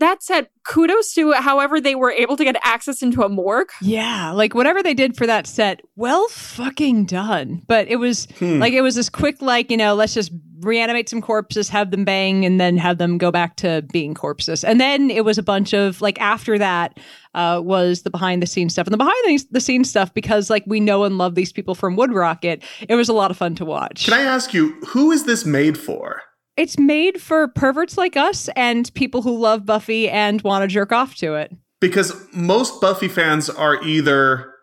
[0.00, 4.32] that said kudos to however they were able to get access into a morgue Yeah,
[4.32, 7.62] like whatever they did for that set, well fucking done.
[7.68, 8.58] But it was Hmm.
[8.58, 10.32] like it was this quick, like you know, let's just
[10.64, 14.64] reanimate some corpses, have them bang, and then have them go back to being corpses.
[14.64, 16.98] And then it was a bunch of like after that
[17.34, 20.64] uh, was the behind the scenes stuff and the behind the, scenes stuff because like
[20.66, 22.62] we know and love these people from Wood Rocket.
[22.88, 24.04] It was a lot of fun to watch.
[24.04, 26.22] Can I ask you, who is this made for?
[26.56, 30.92] it's made for perverts like us and people who love Buffy and want to jerk
[30.92, 31.52] off to it.
[31.80, 34.54] Because most Buffy fans are either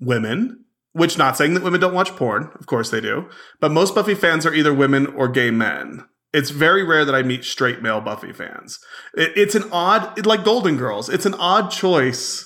[0.00, 0.64] women,
[0.98, 3.28] which not saying that women don't watch porn, of course they do,
[3.60, 6.04] but most Buffy fans are either women or gay men.
[6.32, 8.78] It's very rare that I meet straight male Buffy fans.
[9.14, 12.44] It, it's an odd, like Golden Girls, it's an odd choice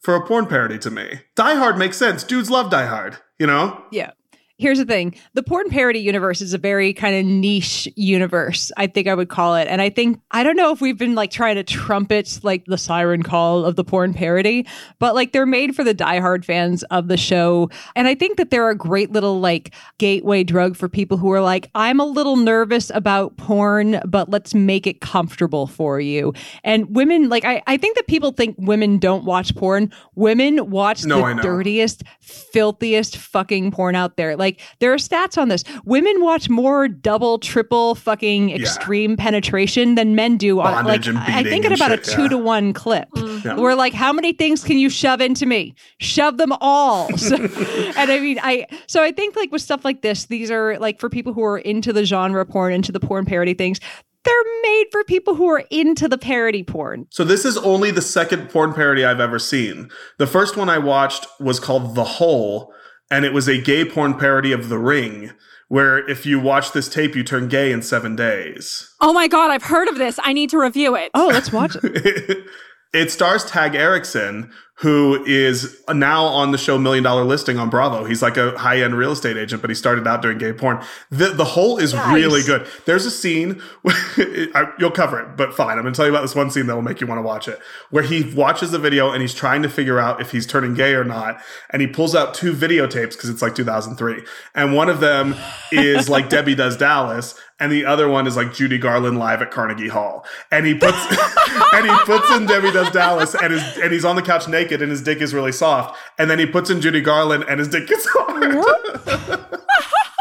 [0.00, 1.20] for a porn parody to me.
[1.36, 2.24] Die Hard makes sense.
[2.24, 3.84] Dudes love Die Hard, you know?
[3.90, 4.12] Yeah.
[4.60, 8.88] Here's the thing the porn parody universe is a very kind of niche universe, I
[8.88, 9.68] think I would call it.
[9.68, 12.76] And I think, I don't know if we've been like trying to trumpet like the
[12.76, 14.66] siren call of the porn parody,
[14.98, 17.70] but like they're made for the diehard fans of the show.
[17.94, 21.40] And I think that they're a great little like gateway drug for people who are
[21.40, 26.34] like, I'm a little nervous about porn, but let's make it comfortable for you.
[26.64, 29.92] And women, like, I, I think that people think women don't watch porn.
[30.16, 34.36] Women watch No, the dirtiest, filthiest fucking porn out there.
[34.36, 34.47] Like
[34.80, 35.64] there are stats on this.
[35.84, 41.42] Women watch more double, triple fucking extreme penetration than men do on like Bondage I
[41.42, 42.28] think at about shit, a two yeah.
[42.28, 43.08] to one clip.
[43.10, 43.48] Mm-hmm.
[43.48, 43.56] Yeah.
[43.56, 45.74] We're like, how many things can you shove into me?
[46.00, 47.08] Shove them all.
[47.18, 50.78] So, and I mean, I so I think like with stuff like this, these are
[50.78, 53.80] like for people who are into the genre porn, into the porn parody things.
[54.24, 57.06] They're made for people who are into the parody porn.
[57.10, 59.90] So this is only the second porn parody I've ever seen.
[60.18, 62.72] The first one I watched was called The Hole,
[63.10, 65.32] and it was a gay porn parody of The Ring,
[65.68, 68.94] where if you watch this tape, you turn gay in seven days.
[69.00, 71.76] oh my god i've heard of this i need to review it Oh, let's watch
[71.82, 72.46] it.
[72.94, 74.50] it stars Tag Erickson,
[74.80, 78.04] who is now on the show Million Dollar Listing on Bravo.
[78.04, 80.80] He's like a high end real estate agent, but he started out doing gay porn.
[81.10, 82.14] The the whole is Nice.
[82.14, 82.66] really good.
[82.84, 85.76] There's a scene, I, you'll cover it, but fine.
[85.78, 87.22] I'm going to tell you about this one scene that will make you want to
[87.22, 87.58] watch it,
[87.90, 90.94] where he watches the video and he's trying to figure out if he's turning gay
[90.94, 91.40] or not.
[91.70, 94.22] And he pulls out two videotapes because it's like 2003.
[94.54, 95.34] And one of them
[95.72, 97.34] is like Debbie Does Dallas.
[97.60, 100.24] And the other one is like Judy Garland live at Carnegie Hall.
[100.52, 100.96] And he puts,
[101.74, 104.67] and he puts in Debbie Does Dallas and his, and he's on the couch naked
[104.70, 105.98] and his dick is really soft.
[106.18, 109.38] And then he puts in Judy Garland and his dick gets hard.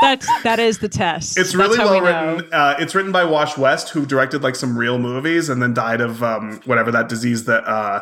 [0.01, 1.37] That's that is the test.
[1.37, 2.53] It's really well we written.
[2.53, 6.01] Uh, it's written by Wash West, who directed like some real movies and then died
[6.01, 8.01] of um, whatever that disease that uh,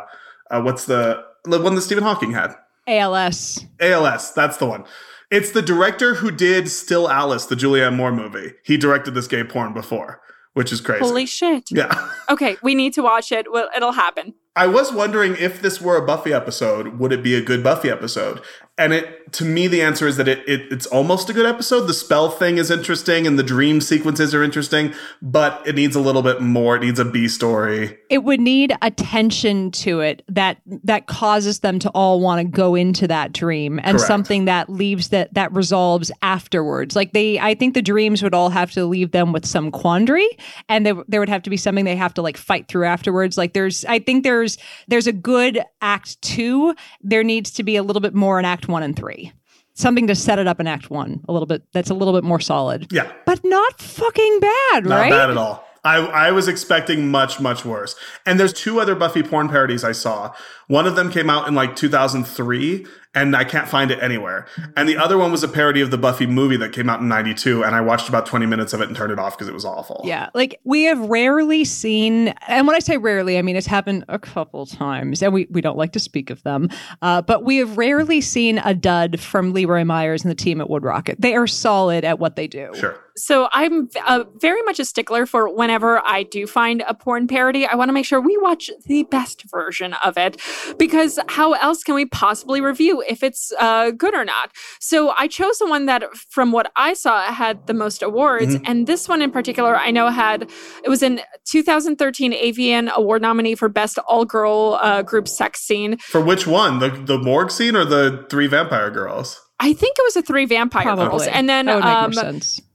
[0.50, 2.54] uh, what's the the one that Stephen Hawking had?
[2.86, 3.64] ALS.
[3.80, 4.32] ALS.
[4.34, 4.84] That's the one.
[5.30, 8.52] It's the director who did Still Alice, the Julianne Moore movie.
[8.62, 10.20] He directed this gay porn before,
[10.52, 11.04] which is crazy.
[11.04, 11.64] Holy shit.
[11.70, 12.10] Yeah.
[12.30, 13.50] okay, we need to watch it.
[13.50, 14.34] Well, it'll happen.
[14.56, 17.90] I was wondering if this were a Buffy episode, would it be a good Buffy
[17.90, 18.40] episode?
[18.78, 21.86] And it to me the answer is that it, it, it's almost a good episode.
[21.86, 26.00] The spell thing is interesting and the dream sequences are interesting, but it needs a
[26.00, 26.76] little bit more.
[26.76, 27.98] It needs a B story.
[28.08, 32.74] It would need attention to it that that causes them to all want to go
[32.74, 34.06] into that dream and Correct.
[34.06, 36.94] something that leaves that that resolves afterwards.
[36.94, 40.28] Like they I think the dreams would all have to leave them with some quandary
[40.68, 43.36] and there, there would have to be something they have to like fight through afterwards.
[43.36, 46.74] Like there's I think there's there's there's a good act two.
[47.02, 49.32] There needs to be a little bit more in act one and three.
[49.74, 51.62] Something to set it up in act one a little bit.
[51.72, 52.90] That's a little bit more solid.
[52.92, 55.10] Yeah, but not fucking bad, not right?
[55.10, 55.66] Not bad at all.
[55.86, 57.94] I, I was expecting much, much worse.
[58.26, 60.34] And there's two other Buffy porn parodies I saw.
[60.66, 62.84] One of them came out in like 2003,
[63.16, 64.46] and I can't find it anywhere.
[64.76, 67.08] And the other one was a parody of the Buffy movie that came out in
[67.08, 69.54] 92 and I watched about 20 minutes of it and turned it off because it
[69.54, 70.02] was awful.
[70.04, 70.28] Yeah.
[70.34, 74.18] Like we have rarely seen and when I say rarely, I mean it's happened a
[74.18, 76.68] couple times and we we don't like to speak of them.
[77.00, 80.68] Uh, but we have rarely seen a dud from Leroy Myers and the team at
[80.68, 81.20] Wood Rocket.
[81.20, 82.70] They are solid at what they do.
[82.74, 83.00] Sure.
[83.16, 87.64] So I'm uh, very much a stickler for whenever I do find a porn parody,
[87.64, 90.38] I want to make sure we watch the best version of it
[90.78, 94.50] because how else can we possibly review if it's uh, good or not.
[94.80, 98.54] So I chose the one that, from what I saw, had the most awards.
[98.54, 98.64] Mm-hmm.
[98.66, 100.50] And this one in particular, I know had,
[100.84, 105.98] it was in 2013 AVN Award nominee for Best All Girl uh, Group Sex Scene.
[105.98, 106.78] For which one?
[106.78, 109.40] The, the morgue scene or the three vampire girls?
[109.58, 111.08] I think it was a three vampire Probably.
[111.08, 111.26] girls.
[111.26, 112.12] And then, um,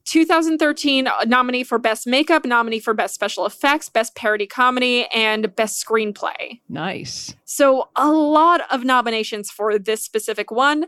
[0.04, 5.84] 2013 nominee for Best Makeup, nominee for Best Special Effects, Best Parody Comedy, and Best
[5.84, 6.60] Screenplay.
[6.68, 7.34] Nice.
[7.44, 10.86] So, a lot of nominations for this specific one.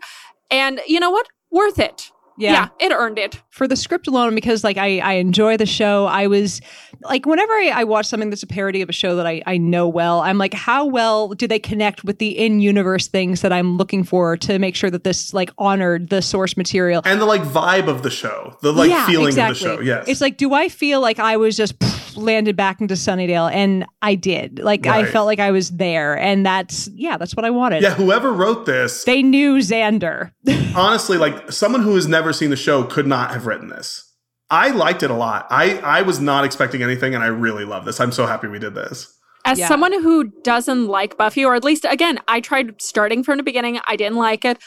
[0.50, 1.28] And you know what?
[1.50, 2.10] Worth it.
[2.36, 2.68] Yeah.
[2.80, 2.86] yeah.
[2.86, 6.26] it earned it for the script alone because like I, I enjoy the show i
[6.26, 6.60] was
[7.02, 9.56] like whenever I, I, watch something that's a parody of a show that I, I
[9.56, 13.76] know well i'm like how well do they connect with the in-universe things that i'm
[13.76, 17.42] looking for to make sure that this like honored the source material and the like
[17.42, 19.70] vibe of the show the like yeah, feeling exactly.
[19.70, 21.78] of the show yes it's like do i feel like i was just
[22.16, 24.58] landed back into Sunnydale, and I did.
[24.58, 25.04] Like right.
[25.04, 27.82] I felt like I was there, and that's yeah, that's what I wanted.
[27.82, 30.32] Yeah, whoever wrote this, they knew Xander.
[30.76, 34.10] honestly, like someone who has never seen the show could not have written this.
[34.50, 35.46] I liked it a lot.
[35.50, 38.00] I I was not expecting anything, and I really love this.
[38.00, 39.12] I'm so happy we did this.
[39.46, 39.68] As yeah.
[39.68, 43.78] someone who doesn't like Buffy, or at least again, I tried starting from the beginning.
[43.86, 44.58] I didn't like it.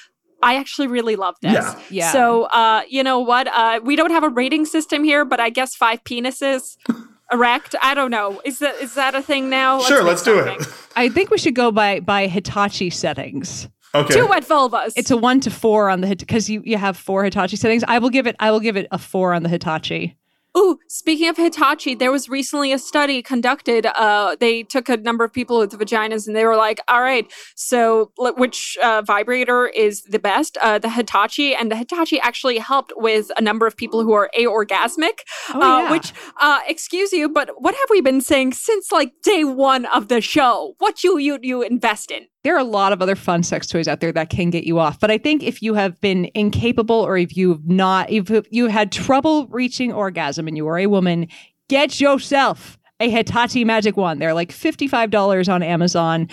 [0.44, 1.54] I actually really love this.
[1.54, 1.80] Yeah.
[1.90, 2.12] yeah.
[2.12, 3.48] So, uh, you know what?
[3.48, 6.78] Uh, we don't have a rating system here, but I guess five penises
[7.32, 7.76] erect.
[7.82, 8.42] I don't know.
[8.46, 9.78] Is that is that a thing now?
[9.78, 10.68] Let's sure, let's do it.
[10.96, 13.70] I think we should go by by Hitachi settings.
[13.96, 14.14] Okay.
[14.14, 14.94] Two wet vulvas.
[14.96, 17.84] It's a one to four on the Hitachi because you you have four Hitachi settings.
[17.88, 20.16] I will give it I will give it a four on the Hitachi.
[20.58, 23.86] Ooh, speaking of Hitachi, there was recently a study conducted.
[23.86, 27.32] Uh, they took a number of people with vaginas and they were like, all right,
[27.56, 30.58] so which uh, vibrator is the best?
[30.58, 31.54] Uh, the Hitachi.
[31.54, 35.20] And the Hitachi actually helped with a number of people who are aorgasmic,
[35.54, 35.92] oh, uh, yeah.
[35.92, 40.08] which, uh, excuse you, but what have we been saying since like day one of
[40.08, 40.74] the show?
[40.80, 42.28] What you, you, you invest in?
[42.44, 44.80] There are a lot of other fun sex toys out there that can get you
[44.80, 45.00] off.
[45.00, 48.92] But I think if you have been incapable or if you've not, if you had
[48.92, 51.28] trouble reaching orgasm and you are a woman,
[51.68, 54.22] get yourself a Hitachi Magic Wand.
[54.22, 56.30] They're like $55 on Amazon.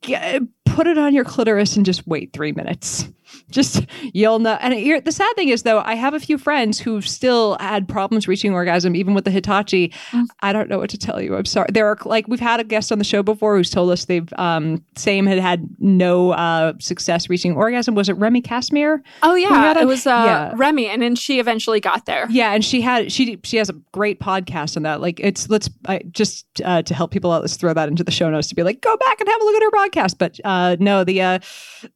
[0.00, 3.08] Get, put it on your clitoris and just wait three minutes
[3.50, 4.58] just you'll know.
[4.60, 4.74] And
[5.04, 8.54] the sad thing is, though, I have a few friends who've still had problems reaching
[8.54, 9.92] orgasm, even with the Hitachi.
[10.10, 10.26] Mm.
[10.40, 11.36] I don't know what to tell you.
[11.36, 11.68] I'm sorry.
[11.72, 14.32] There are like we've had a guest on the show before who's told us they've
[14.36, 17.94] um, same had had no uh, success reaching orgasm.
[17.94, 19.02] Was it Remy Casimir?
[19.22, 20.52] Oh yeah, it was uh, yeah.
[20.56, 22.26] Remy, and then she eventually got there.
[22.30, 25.00] Yeah, and she had she she has a great podcast on that.
[25.00, 27.42] Like it's let's I, just uh, to help people out.
[27.42, 29.44] Let's throw that into the show notes to be like go back and have a
[29.44, 30.18] look at her podcast.
[30.18, 31.38] But uh, no, the uh,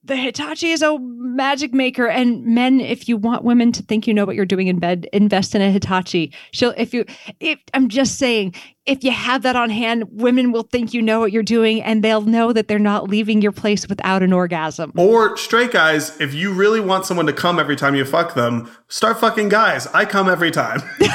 [0.04, 0.96] the Hitachi is a
[1.34, 2.06] magic maker.
[2.06, 5.08] And men if you want women to think you know what you're doing in bed
[5.12, 6.32] invest in a hitachi.
[6.52, 7.04] She'll if you
[7.40, 8.54] if i'm just saying
[8.86, 12.04] if you have that on hand women will think you know what you're doing and
[12.04, 14.92] they'll know that they're not leaving your place without an orgasm.
[14.96, 18.70] Or straight guys if you really want someone to come every time you fuck them
[18.88, 19.86] start fucking guys.
[19.88, 20.80] I come every time.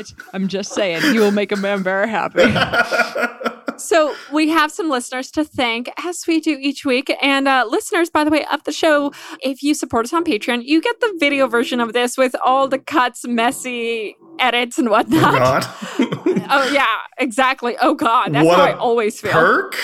[0.32, 2.42] I'm just saying you will make a man very happy
[3.80, 7.14] So we have some listeners to thank, as we do each week.
[7.22, 10.62] And uh, listeners, by the way, of the show, if you support us on Patreon,
[10.64, 15.64] you get the video version of this with all the cuts, messy edits, and whatnot.
[15.98, 16.86] Oh, oh yeah,
[17.18, 17.76] exactly.
[17.80, 19.32] Oh God, that's What how I always feel.
[19.32, 19.76] Perk?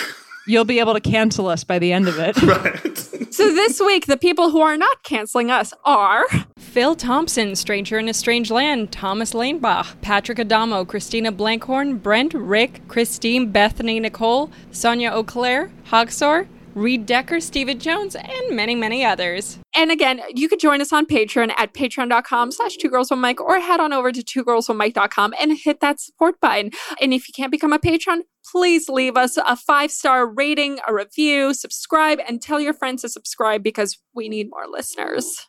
[0.47, 2.37] You'll be able to cancel us by the end of it.
[2.47, 2.97] Right.
[3.33, 6.23] So this week, the people who are not canceling us are
[6.57, 12.87] Phil Thompson, Stranger in a Strange Land, Thomas Lanebach, Patrick Adamo, Christina Blankhorn, Brent, Rick,
[12.87, 19.57] Christine, Bethany Nicole, Sonia Auclair, Hogsor, Reed Decker, Steven Jones, and many, many others.
[19.75, 23.41] And again, you could join us on Patreon at patreon.com slash two girls one mic
[23.41, 26.71] or head on over to two girls one mic.com and hit that support button.
[27.01, 30.93] And if you can't become a patron, please leave us a five star rating, a
[30.93, 35.47] review, subscribe, and tell your friends to subscribe because we need more listeners.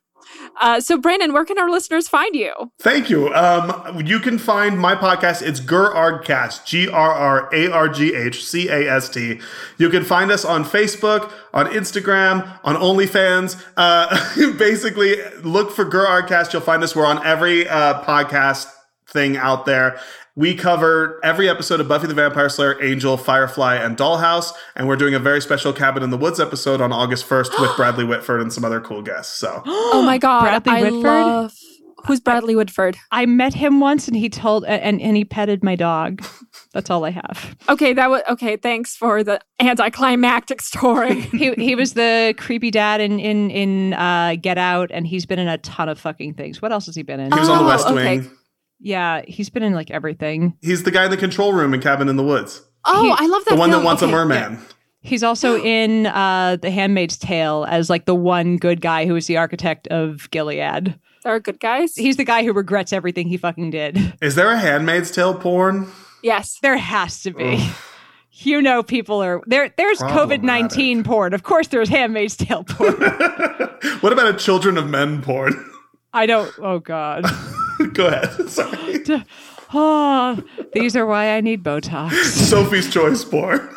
[0.60, 2.52] Uh, so, Brendon, where can our listeners find you?
[2.80, 3.32] Thank you.
[3.34, 5.42] Um, you can find my podcast.
[5.42, 9.40] It's Grrarghcast, G R R A R G H C A S T.
[9.78, 13.62] You can find us on Facebook, on Instagram, on OnlyFans.
[13.76, 16.52] Uh, basically, look for Grrarghcast.
[16.52, 16.94] You'll find us.
[16.94, 18.66] We're on every uh, podcast
[19.08, 19.98] thing out there.
[20.38, 24.94] We cover every episode of Buffy the Vampire Slayer, Angel, Firefly, and Dollhouse, and we're
[24.94, 28.40] doing a very special Cabin in the Woods episode on August 1st with Bradley Whitford
[28.40, 29.36] and some other cool guests.
[29.36, 30.42] So, Oh my God.
[30.42, 31.02] Bradley I Whitford?
[31.02, 31.54] love.
[32.06, 32.96] Who's Bradley Whitford?
[33.10, 36.24] I met him once and he told and, and he petted my dog.
[36.72, 37.56] That's all I have.
[37.68, 38.56] Okay, that was okay.
[38.56, 41.20] Thanks for the anticlimactic story.
[41.32, 45.40] He he was the creepy dad in in in uh, Get Out, and he's been
[45.40, 46.62] in a ton of fucking things.
[46.62, 47.32] What else has he been in?
[47.32, 48.18] he was on the Oh, West okay.
[48.18, 48.30] Wing.
[48.80, 50.56] Yeah, he's been in like everything.
[50.62, 52.62] He's the guy in the control room in Cabin in the Woods.
[52.84, 53.50] oh, He- I love that.
[53.54, 53.82] The one film.
[53.82, 54.58] that wants Okay, a merman.
[55.00, 59.26] He's also in uh, The Handmaid's Tale as like the one good guy who is
[59.26, 60.98] the architect of Gilead.
[61.24, 61.94] There are good guys.
[61.96, 64.14] He's the guy who regrets everything he fucking did.
[64.22, 65.88] Is there a Handmaid's Tale porn?
[66.22, 66.58] yes.
[66.62, 67.68] There has to be.
[68.40, 69.74] You know, people are there.
[69.76, 71.34] There's COVID nineteen porn.
[71.34, 72.94] Of course, there's Handmaid's Tale porn.
[73.98, 75.52] What about a Children of Men porn?
[76.12, 76.52] I don't.
[76.62, 77.24] Oh God.
[77.92, 78.48] Go ahead.
[78.50, 79.04] Sorry.
[79.72, 82.12] Oh, these are why I need Botox.
[82.24, 83.68] Sophie's Choice porn.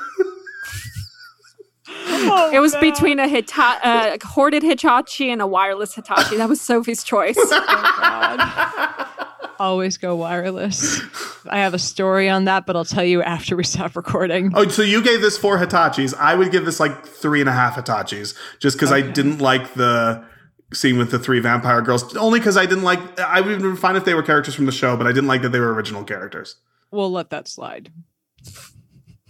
[2.54, 6.38] It was between a Hita- uh, hoarded Hitachi and a wireless Hitachi.
[6.38, 7.38] That was Sophie's choice.
[9.60, 11.02] Always go wireless.
[11.48, 14.52] I have a story on that, but I'll tell you after we stop recording.
[14.56, 16.14] Oh, so you gave this four Hitachis.
[16.16, 19.74] I would give this like three and a half Hitachis, just because I didn't like
[19.74, 20.24] the
[20.74, 22.16] scene with the three vampire girls.
[22.16, 23.20] Only because I didn't like.
[23.20, 25.28] I would have been fine if they were characters from the show, but I didn't
[25.28, 26.56] like that they were original characters.
[26.92, 27.92] We'll let that slide.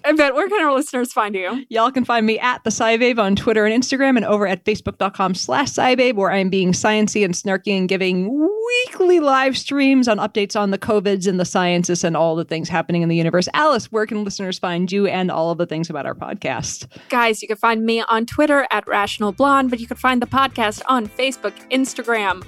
[0.04, 1.66] But where can our listeners find you?
[1.70, 5.36] Y'all can find me at the SciBabe on Twitter and Instagram and over at facebook.com
[5.36, 10.60] slash SciBabe where I'm being sciency and snarky and giving weekly live streams on updates
[10.60, 13.48] on the COVIDs and the sciences and all the things happening in the universe.
[13.54, 16.88] Alice, where can listeners find you and all of the things about our podcast?
[17.10, 20.28] Guys, you can find me on Twitter at Rational Blonde, but you can find the
[20.28, 22.44] podcast on Facebook, Instagram,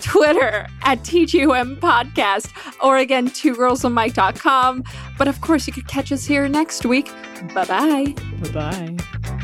[0.00, 2.50] Twitter at TGUM Podcast,
[2.82, 4.84] or again, two girlsonemic.com.
[5.18, 7.10] But of course, you could catch us here next week.
[7.54, 8.14] Bye bye.
[8.52, 9.40] Bye-bye.